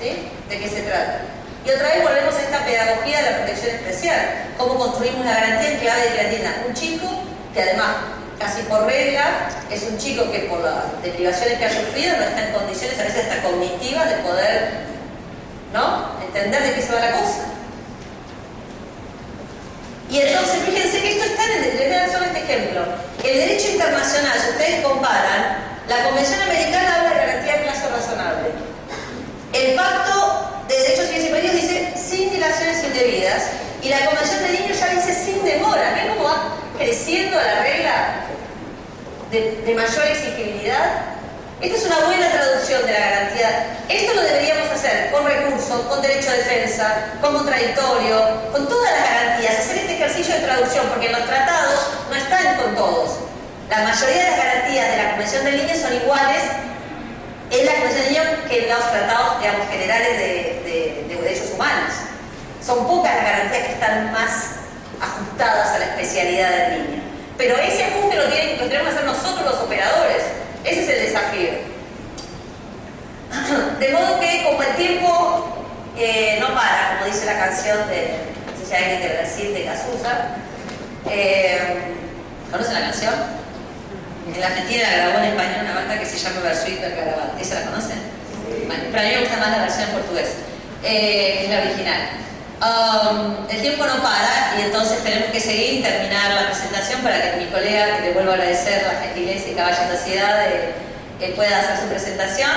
¿sí? 0.00 0.28
de 0.48 0.58
qué 0.58 0.68
se 0.68 0.82
trata. 0.82 1.22
Y 1.66 1.70
otra 1.70 1.88
vez 1.88 2.02
volvemos 2.02 2.34
a 2.34 2.40
esta 2.42 2.64
pedagogía 2.64 3.18
de 3.18 3.30
la 3.30 3.36
protección 3.38 3.74
especial, 3.76 4.20
cómo 4.56 4.78
construimos 4.78 5.24
la 5.24 5.34
garantía 5.34 5.72
en 5.72 5.78
clave 5.78 6.10
de 6.10 6.20
entienda 6.20 6.54
un 6.66 6.74
chico 6.74 7.08
que 7.52 7.62
además, 7.62 7.96
casi 8.38 8.62
por 8.62 8.86
regla, 8.86 9.48
es 9.70 9.82
un 9.82 9.98
chico 9.98 10.30
que 10.30 10.40
por 10.40 10.60
las 10.60 11.02
deprivaciones 11.02 11.58
que 11.58 11.64
ha 11.64 11.70
sufrido 11.70 12.16
no 12.16 12.24
está 12.24 12.46
en 12.46 12.52
condiciones, 12.52 12.98
a 12.98 13.02
veces 13.04 13.26
hasta 13.26 13.42
cognitivas, 13.42 14.08
de 14.08 14.16
poder 14.16 14.70
¿no? 15.72 16.12
entender 16.24 16.62
de 16.62 16.74
qué 16.74 16.82
se 16.82 16.92
va 16.92 17.00
la 17.00 17.12
cosa. 17.12 17.44
Y 20.10 20.20
entonces, 20.20 20.58
fíjense 20.66 21.00
que 21.00 21.12
esto 21.12 21.24
está 21.24 21.44
en 21.44 21.64
el, 21.64 21.78
este 22.22 22.38
ejemplo. 22.40 22.82
El 23.24 23.34
derecho 23.34 23.70
internacional, 23.70 24.38
si 24.38 24.50
ustedes 24.50 24.84
comparan, 24.84 25.71
la 25.88 26.04
Convención 26.04 26.40
Americana 26.42 26.96
habla 26.96 27.10
de 27.10 27.26
garantía 27.26 27.56
de 27.56 27.62
plazo 27.64 27.88
razonable. 27.90 28.50
El 29.52 29.74
Pacto 29.74 30.64
de 30.68 30.78
Derechos 30.78 31.06
Civiles 31.06 31.26
y 31.26 31.30
Políticos 31.30 31.60
dice 31.60 31.94
sin 31.96 32.30
dilaciones 32.30 32.84
indebidas 32.84 33.42
y 33.82 33.88
la 33.88 34.06
Convención 34.06 34.42
de 34.42 34.48
Niños 34.60 34.78
ya 34.78 34.88
dice 34.88 35.12
sin 35.12 35.44
demora. 35.44 35.92
¿Ven 35.94 36.14
cómo 36.14 36.24
va 36.24 36.54
creciendo 36.78 37.36
la 37.36 37.62
regla 37.62 38.14
de, 39.30 39.74
mayor 39.74 40.06
exigibilidad? 40.06 41.12
Esta 41.60 41.76
es 41.76 41.86
una 41.86 41.98
buena 42.06 42.30
traducción 42.30 42.86
de 42.86 42.92
la 42.92 42.98
garantía. 42.98 43.76
Esto 43.88 44.14
lo 44.14 44.22
deberíamos 44.22 44.68
hacer 44.70 45.12
con 45.12 45.24
recursos, 45.24 45.80
con 45.82 46.02
derecho 46.02 46.30
a 46.30 46.34
defensa, 46.34 47.12
con 47.20 47.34
contradictorio, 47.34 48.50
con 48.50 48.68
todas 48.68 48.90
las 48.92 49.10
garantías, 49.10 49.58
hacer 49.58 49.78
este 49.78 49.94
ejercicio 49.94 50.34
de 50.34 50.40
traducción, 50.40 50.86
porque 50.88 51.06
en 51.06 51.12
los 51.12 51.24
tratados 51.24 51.80
no 52.10 52.16
están 52.16 52.56
con 52.56 52.74
todos. 52.74 53.21
La 53.68 53.78
mayoría 53.84 54.24
de 54.24 54.30
las 54.30 54.36
garantías 54.36 54.90
de 54.90 54.96
la 54.96 55.10
Convención 55.10 55.44
de 55.44 55.52
Niños 55.52 55.78
son 55.78 55.94
iguales 55.94 56.42
en 57.50 57.66
la 57.66 57.72
Convención 57.72 58.04
de 58.04 58.10
Niños 58.10 58.26
que 58.48 58.64
en 58.64 58.68
los 58.68 58.90
tratados 58.90 59.40
digamos, 59.40 59.68
generales 59.68 60.18
de, 60.18 61.06
derechos 61.22 61.52
humanos. 61.54 61.92
Son 62.64 62.86
pocas 62.86 63.14
las 63.14 63.24
garantías 63.24 63.66
que 63.66 63.72
están 63.72 64.12
más 64.12 64.56
ajustadas 65.00 65.68
a 65.68 65.78
la 65.78 65.84
especialidad 65.84 66.50
del 66.50 66.72
niño. 66.72 67.02
Pero 67.38 67.56
ese 67.56 67.84
ajuste 67.84 68.16
lo, 68.16 68.24
tenemos 68.24 68.68
que 68.68 68.76
hacer 68.76 69.04
nosotros 69.04 69.44
los 69.44 69.60
operadores. 69.62 70.22
Ese 70.64 70.82
es 70.82 70.88
el 70.88 71.06
desafío. 71.06 71.50
De 73.78 73.88
modo 73.90 74.20
que 74.20 74.44
como 74.44 74.62
el 74.62 74.74
tiempo 74.76 75.52
eh, 75.96 76.38
no 76.40 76.54
para, 76.54 76.98
como 76.98 77.12
dice 77.12 77.26
la 77.26 77.38
canción 77.38 77.78
de, 77.88 78.18
no 78.58 79.06
de 79.06 79.14
Brasil, 79.18 79.54
de 79.54 79.64
Cazuza, 79.64 80.36
eh, 81.10 81.58
¿conocen 82.50 82.74
la 82.74 82.80
canción? 82.80 83.14
En 84.26 84.40
la 84.40 84.46
Argentina 84.46 84.82
la 84.82 84.96
grabó 84.96 85.18
en 85.18 85.24
español 85.24 85.64
una 85.64 85.74
banda 85.74 85.98
que 85.98 86.06
se 86.06 86.16
llama 86.16 86.40
Versuit 86.40 86.80
Vergarabat. 86.80 87.40
¿Esa 87.40 87.60
la 87.60 87.66
conocen? 87.66 87.98
Bueno, 88.66 88.84
pero 88.92 89.02
a 89.02 89.06
mí 89.06 89.14
me 89.14 89.20
gusta 89.20 89.36
más 89.38 89.50
la 89.50 89.58
versión 89.58 89.82
en 89.82 89.90
portugués. 89.90 90.28
Eh, 90.84 91.44
es 91.44 91.50
la 91.50 91.58
original. 91.58 92.22
Um, 92.62 93.50
el 93.50 93.60
tiempo 93.60 93.84
no 93.84 94.00
para 94.00 94.54
y 94.56 94.62
entonces 94.62 95.02
tenemos 95.02 95.30
que 95.30 95.40
seguir 95.40 95.80
y 95.80 95.82
terminar 95.82 96.30
la 96.30 96.46
presentación 96.46 97.00
para 97.00 97.20
que 97.20 97.38
mi 97.38 97.46
colega, 97.46 97.96
que 97.96 98.02
le 98.02 98.12
vuelvo 98.12 98.30
a 98.30 98.34
agradecer 98.34 98.84
la 98.86 99.00
gentileza 99.00 99.48
y 99.48 99.54
caballerosidad, 99.54 100.46
de, 100.46 101.28
pueda 101.34 101.58
hacer 101.58 101.78
su 101.78 101.88
presentación 101.88 102.52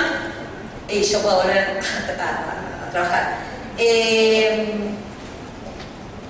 y 0.88 1.02
yo 1.02 1.22
pueda 1.24 1.38
volver 1.38 1.58
a, 2.20 2.92
trabajar. 2.92 3.38
Eh, 3.80 4.68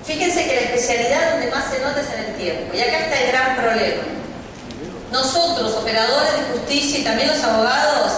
fíjense 0.05 0.45
que 0.45 0.55
la 0.55 0.61
especialidad 0.61 1.31
donde 1.31 1.51
más 1.51 1.65
se 1.65 1.79
nota 1.79 1.99
es 1.99 2.07
en 2.13 2.25
el 2.31 2.35
tiempo. 2.37 2.73
Y 2.73 2.79
acá 2.79 2.99
está 2.99 3.19
el 3.19 3.31
gran 3.33 3.55
problema. 3.57 4.14
Nosotros, 5.15 5.71
operadores 5.75 6.33
de 6.33 6.43
justicia 6.51 6.99
y 6.99 7.03
también 7.05 7.29
los 7.29 7.41
abogados, 7.41 8.11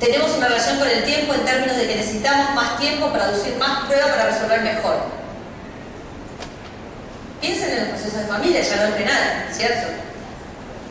tenemos 0.00 0.32
una 0.36 0.48
relación 0.48 0.80
con 0.80 0.88
el 0.88 1.04
tiempo 1.04 1.32
en 1.32 1.44
términos 1.44 1.76
de 1.76 1.86
que 1.86 1.94
necesitamos 1.94 2.56
más 2.56 2.76
tiempo 2.80 3.06
para 3.12 3.26
producir 3.26 3.56
más 3.56 3.86
pruebas 3.86 4.08
para 4.08 4.30
resolver 4.30 4.62
mejor. 4.62 4.96
Piensen 7.40 7.70
en 7.70 7.78
los 7.78 7.88
procesos 7.90 8.18
de 8.18 8.26
familia, 8.26 8.62
ya 8.62 8.76
no 8.78 8.82
es 8.82 8.94
penal, 8.94 9.48
¿cierto? 9.52 9.92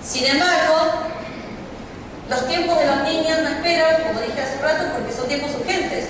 Sin 0.01 0.27
embargo, 0.27 1.11
los 2.29 2.47
tiempos 2.47 2.79
de 2.79 2.87
los 2.87 3.03
niños 3.03 3.41
no 3.43 3.49
esperan, 3.49 4.01
como 4.03 4.21
dije 4.21 4.41
hace 4.41 4.61
rato, 4.61 4.93
porque 4.93 5.11
son 5.11 5.27
tiempos 5.27 5.51
urgentes. 5.59 6.05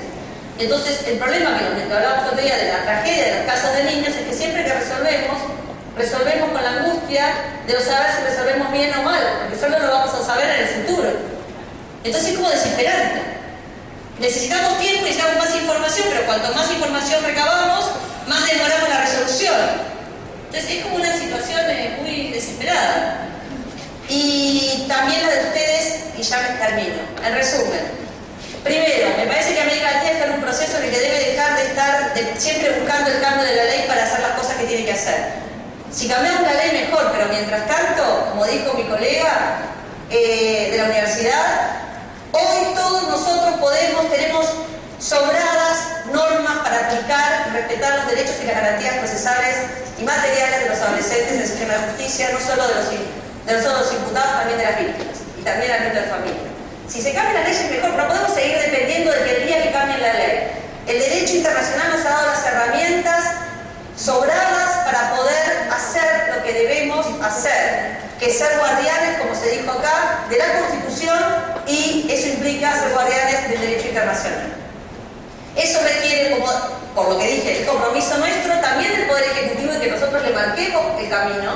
Entonces, 0.59 1.07
el 1.07 1.17
problema 1.17 1.57
que, 1.57 1.87
que 1.87 1.91
hablábamos 1.91 2.27
otro 2.27 2.39
día 2.39 2.55
de 2.55 2.71
la 2.71 2.83
tragedia 2.83 3.25
de 3.25 3.35
los 3.39 3.51
casos 3.51 3.73
de 3.73 3.83
niños 3.85 4.09
es 4.09 4.27
que 4.27 4.33
siempre 4.35 4.63
que 4.63 4.73
resolvemos, 4.75 5.41
resolvemos 5.97 6.49
con 6.51 6.63
la 6.63 6.71
angustia 6.71 7.25
de 7.67 7.73
no 7.73 7.79
saber 7.79 8.07
si 8.15 8.23
resolvemos 8.23 8.71
bien 8.71 8.93
o 8.95 9.03
mal, 9.03 9.21
porque 9.41 9.59
solo 9.59 9.79
lo 9.79 9.91
vamos 9.91 10.13
a 10.13 10.25
saber 10.25 10.49
en 10.49 10.61
el 10.61 10.67
futuro. 10.67 11.09
Entonces 12.03 12.31
es 12.31 12.37
como 12.37 12.49
desesperante. 12.49 13.21
Necesitamos 14.19 14.79
tiempo, 14.79 15.01
necesitamos 15.03 15.37
más 15.37 15.55
información, 15.55 16.07
pero 16.11 16.25
cuanto 16.25 16.53
más 16.53 16.71
información 16.71 17.23
recabamos, 17.23 17.85
más 18.27 18.45
demoramos 18.45 18.89
la 18.89 19.01
resolución. 19.01 19.55
Entonces 20.47 20.71
es 20.71 20.83
como 20.83 20.95
una 20.97 21.13
situación 21.17 21.61
eh, 21.69 21.97
muy 22.01 22.31
desesperada. 22.31 23.27
Y 24.09 24.85
también 24.87 25.23
la 25.23 25.29
de 25.29 25.43
ustedes, 25.45 26.03
y 26.17 26.21
ya 26.21 26.37
me 26.41 26.65
termino. 26.65 27.01
En 27.25 27.33
resumen, 27.33 28.03
Primero, 28.63 29.09
me 29.17 29.27
parece 29.27 29.53
que 29.53 29.59
América 29.59 29.91
Latina 29.91 30.11
está 30.11 30.25
en 30.25 30.33
un 30.35 30.41
proceso 30.41 30.77
en 30.77 30.85
el 30.85 30.91
que 30.91 30.99
debe 30.99 31.31
dejar 31.31 31.57
de 31.57 31.63
estar 31.63 32.13
siempre 32.37 32.79
buscando 32.79 33.11
el 33.11 33.19
cambio 33.19 33.43
de 33.43 33.55
la 33.57 33.63
ley 33.65 33.83
para 33.87 34.03
hacer 34.05 34.21
las 34.21 34.39
cosas 34.39 34.55
que 34.55 34.63
tiene 34.63 34.85
que 34.85 34.93
hacer. 34.93 35.43
Si 35.93 36.07
cambiamos 36.07 36.41
la 36.41 36.53
ley 36.53 36.85
mejor, 36.85 37.11
pero 37.11 37.29
mientras 37.29 37.67
tanto, 37.67 38.29
como 38.31 38.45
dijo 38.45 38.73
mi 38.73 38.83
colega 38.85 39.59
eh, 40.09 40.69
de 40.71 40.77
la 40.77 40.85
universidad, 40.85 41.85
hoy 42.31 42.73
todos 42.73 43.07
nosotros 43.09 43.59
podemos, 43.59 44.09
tenemos 44.09 44.47
sobradas 44.97 46.07
normas 46.11 46.57
para 46.63 46.87
aplicar 46.87 47.45
y 47.47 47.57
respetar 47.57 47.99
los 47.99 48.07
derechos 48.07 48.35
y 48.41 48.47
las 48.47 48.55
garantías 48.55 48.95
procesales 48.95 49.55
y 49.99 50.03
materiales 50.03 50.63
de 50.63 50.69
los 50.69 50.79
adolescentes 50.79 51.37
del 51.37 51.47
sistema 51.47 51.73
de 51.73 51.79
justicia, 51.91 52.29
no 52.33 52.39
solo 52.39 52.67
de 52.67 52.73
los, 52.73 52.89
de 52.89 53.69
los 53.69 53.93
imputados, 53.93 54.31
también 54.39 54.57
de 54.57 54.65
las 54.65 54.79
víctimas 54.79 55.17
y 55.37 55.43
también 55.43 55.71
al 55.73 55.77
ámbito 55.77 56.01
de 56.01 56.07
familia. 56.09 56.49
Si 56.89 57.01
se 57.03 57.13
cambia 57.13 57.33
la 57.33 57.43
ley 57.47 57.53
es 57.53 57.69
mejor, 57.69 57.91
no 57.93 58.07
podemos 58.07 58.33
seguir 58.33 58.57
dependiendo 58.57 59.11
de 59.11 59.23
que 59.25 59.35
el 59.35 59.47
día 59.47 59.61
que 59.61 59.71
cambien 59.71 60.01
la 60.01 60.13
ley. 60.13 60.57
El 60.87 60.99
derecho 60.99 61.35
internacional 61.35 61.91
nos 61.91 62.05
ha 62.05 62.09
dado 62.09 62.27
las 62.33 62.45
herramientas 62.45 63.23
sobradas 63.95 64.85
para 64.85 65.15
poder 65.15 65.52
que 66.43 66.53
debemos 66.53 67.05
hacer, 67.21 67.97
que 68.19 68.31
ser 68.31 68.57
guardianes, 68.57 69.19
como 69.19 69.35
se 69.35 69.51
dijo 69.51 69.71
acá, 69.71 70.25
de 70.29 70.37
la 70.37 70.59
Constitución 70.59 71.19
y 71.67 72.07
eso 72.09 72.27
implica 72.29 72.77
ser 72.79 72.91
guardianes 72.91 73.49
del 73.49 73.59
derecho 73.59 73.87
internacional. 73.87 74.53
Eso 75.55 75.79
requiere, 75.83 76.31
como, 76.31 76.51
por 76.95 77.09
lo 77.09 77.19
que 77.19 77.27
dije, 77.27 77.59
el 77.61 77.65
compromiso 77.65 78.17
nuestro, 78.17 78.53
también 78.59 78.91
del 78.91 79.07
Poder 79.07 79.23
Ejecutivo 79.23 79.73
de 79.73 79.79
que 79.79 79.91
nosotros 79.91 80.23
le 80.23 80.33
marquemos 80.33 80.99
el 80.99 81.09
camino 81.09 81.53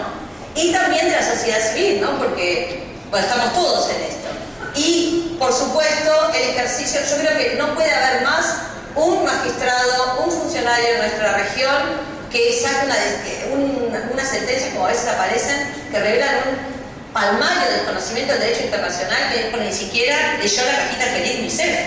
y 0.55 0.71
también 0.71 1.05
de 1.05 1.15
la 1.15 1.23
sociedad 1.23 1.59
civil, 1.59 2.01
¿no? 2.01 2.17
porque 2.17 2.83
estamos 3.13 3.53
todos 3.53 3.89
en 3.89 4.01
esto. 4.03 4.27
Y, 4.75 5.35
por 5.39 5.51
supuesto, 5.51 6.31
el 6.35 6.49
ejercicio, 6.49 7.01
yo 7.01 7.17
creo 7.17 7.37
que 7.37 7.55
no 7.55 7.73
puede 7.73 7.91
haber 7.91 8.21
más 8.23 8.55
un 8.95 9.23
magistrado, 9.23 10.23
un 10.25 10.31
funcionario 10.31 10.93
de 10.93 10.97
nuestra 10.97 11.33
región 11.33 12.16
que 12.31 12.59
saque 12.61 12.85
una, 13.51 14.09
una, 14.11 14.25
sentencia, 14.25 14.71
como 14.71 14.85
a 14.85 14.89
veces 14.89 15.07
aparecen, 15.07 15.73
que 15.91 15.99
revelan 15.99 16.35
un 16.49 17.13
palmario 17.13 17.69
de 17.69 17.75
desconocimiento 17.77 18.33
del 18.33 18.41
derecho 18.41 18.63
internacional 18.65 19.33
que 19.33 19.57
ni 19.57 19.73
siquiera 19.73 20.37
leyó 20.41 20.65
la 20.65 20.75
cajita 20.75 21.05
feliz 21.05 21.39
UNICEF. 21.39 21.79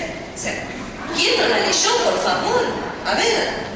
¿Quién 1.17 1.41
no 1.41 1.49
la 1.49 1.59
leyó, 1.59 2.05
por 2.05 2.23
favor? 2.23 2.65
A 3.07 3.15
ver, 3.15 3.71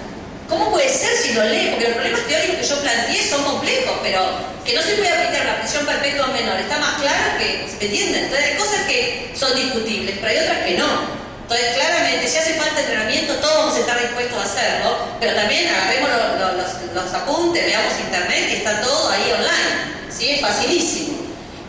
¿Cómo 0.49 0.71
puede 0.71 0.89
ser 0.89 1.17
si 1.17 1.33
lo 1.33 1.45
lee? 1.45 1.69
Porque 1.71 1.87
los 1.87 1.95
problemas 1.95 2.27
teóricos 2.27 2.57
que 2.57 2.67
yo 2.67 2.81
planteé 2.83 3.23
son 3.23 3.43
complejos, 3.45 3.99
pero 4.03 4.21
que 4.65 4.75
no 4.75 4.83
se 4.83 4.95
puede 4.95 5.09
aplicar 5.09 5.47
la 5.47 5.61
prisión 5.61 5.87
perpetua 5.87 6.27
menor 6.29 6.61
está 6.61 6.79
más 6.79 7.01
claro 7.01 7.39
que, 7.39 7.67
¿me 7.81 7.87
entienden? 7.87 8.25
Entonces 8.25 8.51
hay 8.51 8.57
cosas 8.57 8.81
que 8.87 9.33
son 9.35 9.57
discutibles, 9.57 10.17
pero 10.21 10.29
hay 10.29 10.39
otras 10.39 10.59
que 10.65 10.79
no. 10.79 11.24
Entonces, 11.45 11.74
claramente, 11.76 12.26
si 12.26 12.38
hace 12.38 12.55
falta 12.55 12.80
entrenamiento, 12.80 13.34
todos 13.34 13.57
vamos 13.57 13.76
a 13.76 13.80
estar 13.80 14.01
dispuestos 14.01 14.38
a 14.38 14.45
hacerlo, 14.45 14.97
pero 15.20 15.34
también 15.34 15.68
agarremos 15.68 16.09
los, 16.95 17.12
apuntes, 17.12 17.66
veamos 17.66 17.92
internet 18.01 18.49
y 18.51 18.55
está 18.57 18.80
todo 18.80 19.11
ahí 19.11 19.30
online. 19.30 20.11
¿sí? 20.11 20.30
Es 20.30 20.40
facilísimo. 20.40 21.18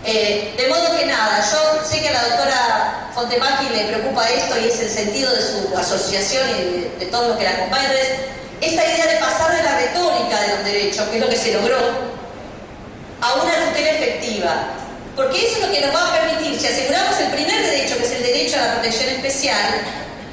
Eh, 0.06 0.54
de 0.56 0.68
modo 0.70 0.98
que 0.98 1.06
nada, 1.06 1.44
yo 1.52 1.84
sé 1.86 2.00
que 2.00 2.08
a 2.08 2.14
la 2.14 2.24
doctora 2.24 3.10
Fontepaqui 3.14 3.70
le 3.70 3.86
preocupa 3.86 4.30
esto 4.30 4.56
y 4.62 4.70
es 4.70 4.80
el 4.80 4.90
sentido 4.90 5.36
de 5.36 5.42
su 5.42 5.78
asociación 5.78 6.50
y 6.52 6.54
de, 6.54 6.96
de 7.00 7.06
todo 7.08 7.30
lo 7.30 7.38
que 7.38 7.44
la 7.44 7.52
acompaña. 7.52 7.90
Entonces, 7.90 8.18
esta 8.62 8.86
idea 8.86 9.08
de 9.08 9.18
pasar 9.18 9.58
de 9.58 9.64
la 9.64 9.78
retórica 9.78 10.42
de 10.42 10.48
los 10.56 10.64
derechos, 10.64 11.10
que 11.10 11.18
es 11.18 11.22
lo 11.22 11.30
que 11.30 11.36
se 11.36 11.54
logró, 11.54 11.78
a 13.20 13.34
una 13.34 13.54
tutela 13.66 13.90
efectiva. 13.90 14.68
Porque 15.16 15.48
eso 15.48 15.56
es 15.60 15.68
lo 15.68 15.72
que 15.72 15.82
nos 15.82 15.96
va 15.96 16.10
a 16.10 16.20
permitir, 16.20 16.60
si 16.60 16.68
aseguramos 16.68 17.18
el 17.20 17.28
primer 17.32 17.62
derecho, 17.64 17.98
que 17.98 18.04
es 18.04 18.12
el 18.12 18.24
derecho 18.24 18.58
a 18.58 18.68
la 18.68 18.74
protección 18.74 19.10
especial, 19.10 19.82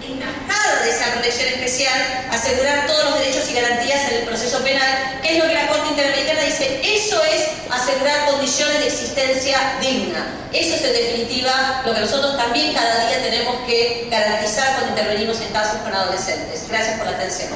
enmascado 0.05 0.85
de 0.85 0.91
esa 0.91 1.13
protección 1.13 1.49
especial, 1.49 2.27
asegurar 2.31 2.87
todos 2.89 3.11
los 3.11 3.19
derechos 3.21 3.49
y 3.49 3.55
garantías 3.55 4.11
en 4.11 4.19
el 4.19 4.25
proceso 4.25 4.59
penal, 4.65 5.21
que 5.23 5.37
es 5.37 5.39
lo 5.39 5.49
que 5.49 5.55
la 5.55 5.69
Corte 5.69 5.89
Interamericana 5.89 6.43
dice, 6.43 6.81
eso 6.83 7.23
es 7.25 7.47
asegurar 7.71 8.27
condiciones 8.27 8.81
de 8.81 8.87
existencia 8.89 9.79
digna. 9.81 10.27
Eso 10.53 10.75
es 10.75 10.83
en 10.83 10.93
definitiva 10.93 11.83
lo 11.87 11.95
que 11.95 12.01
nosotros 12.01 12.37
también 12.37 12.75
cada 12.75 13.07
día 13.07 13.23
tenemos 13.23 13.65
que 13.67 14.09
garantizar 14.11 14.75
cuando 14.75 14.91
intervenimos 14.91 15.41
en 15.41 15.49
casos 15.53 15.81
con 15.83 15.95
adolescentes. 15.95 16.65
Gracias 16.69 16.99
por 16.99 17.07
la 17.07 17.17
atención. 17.17 17.51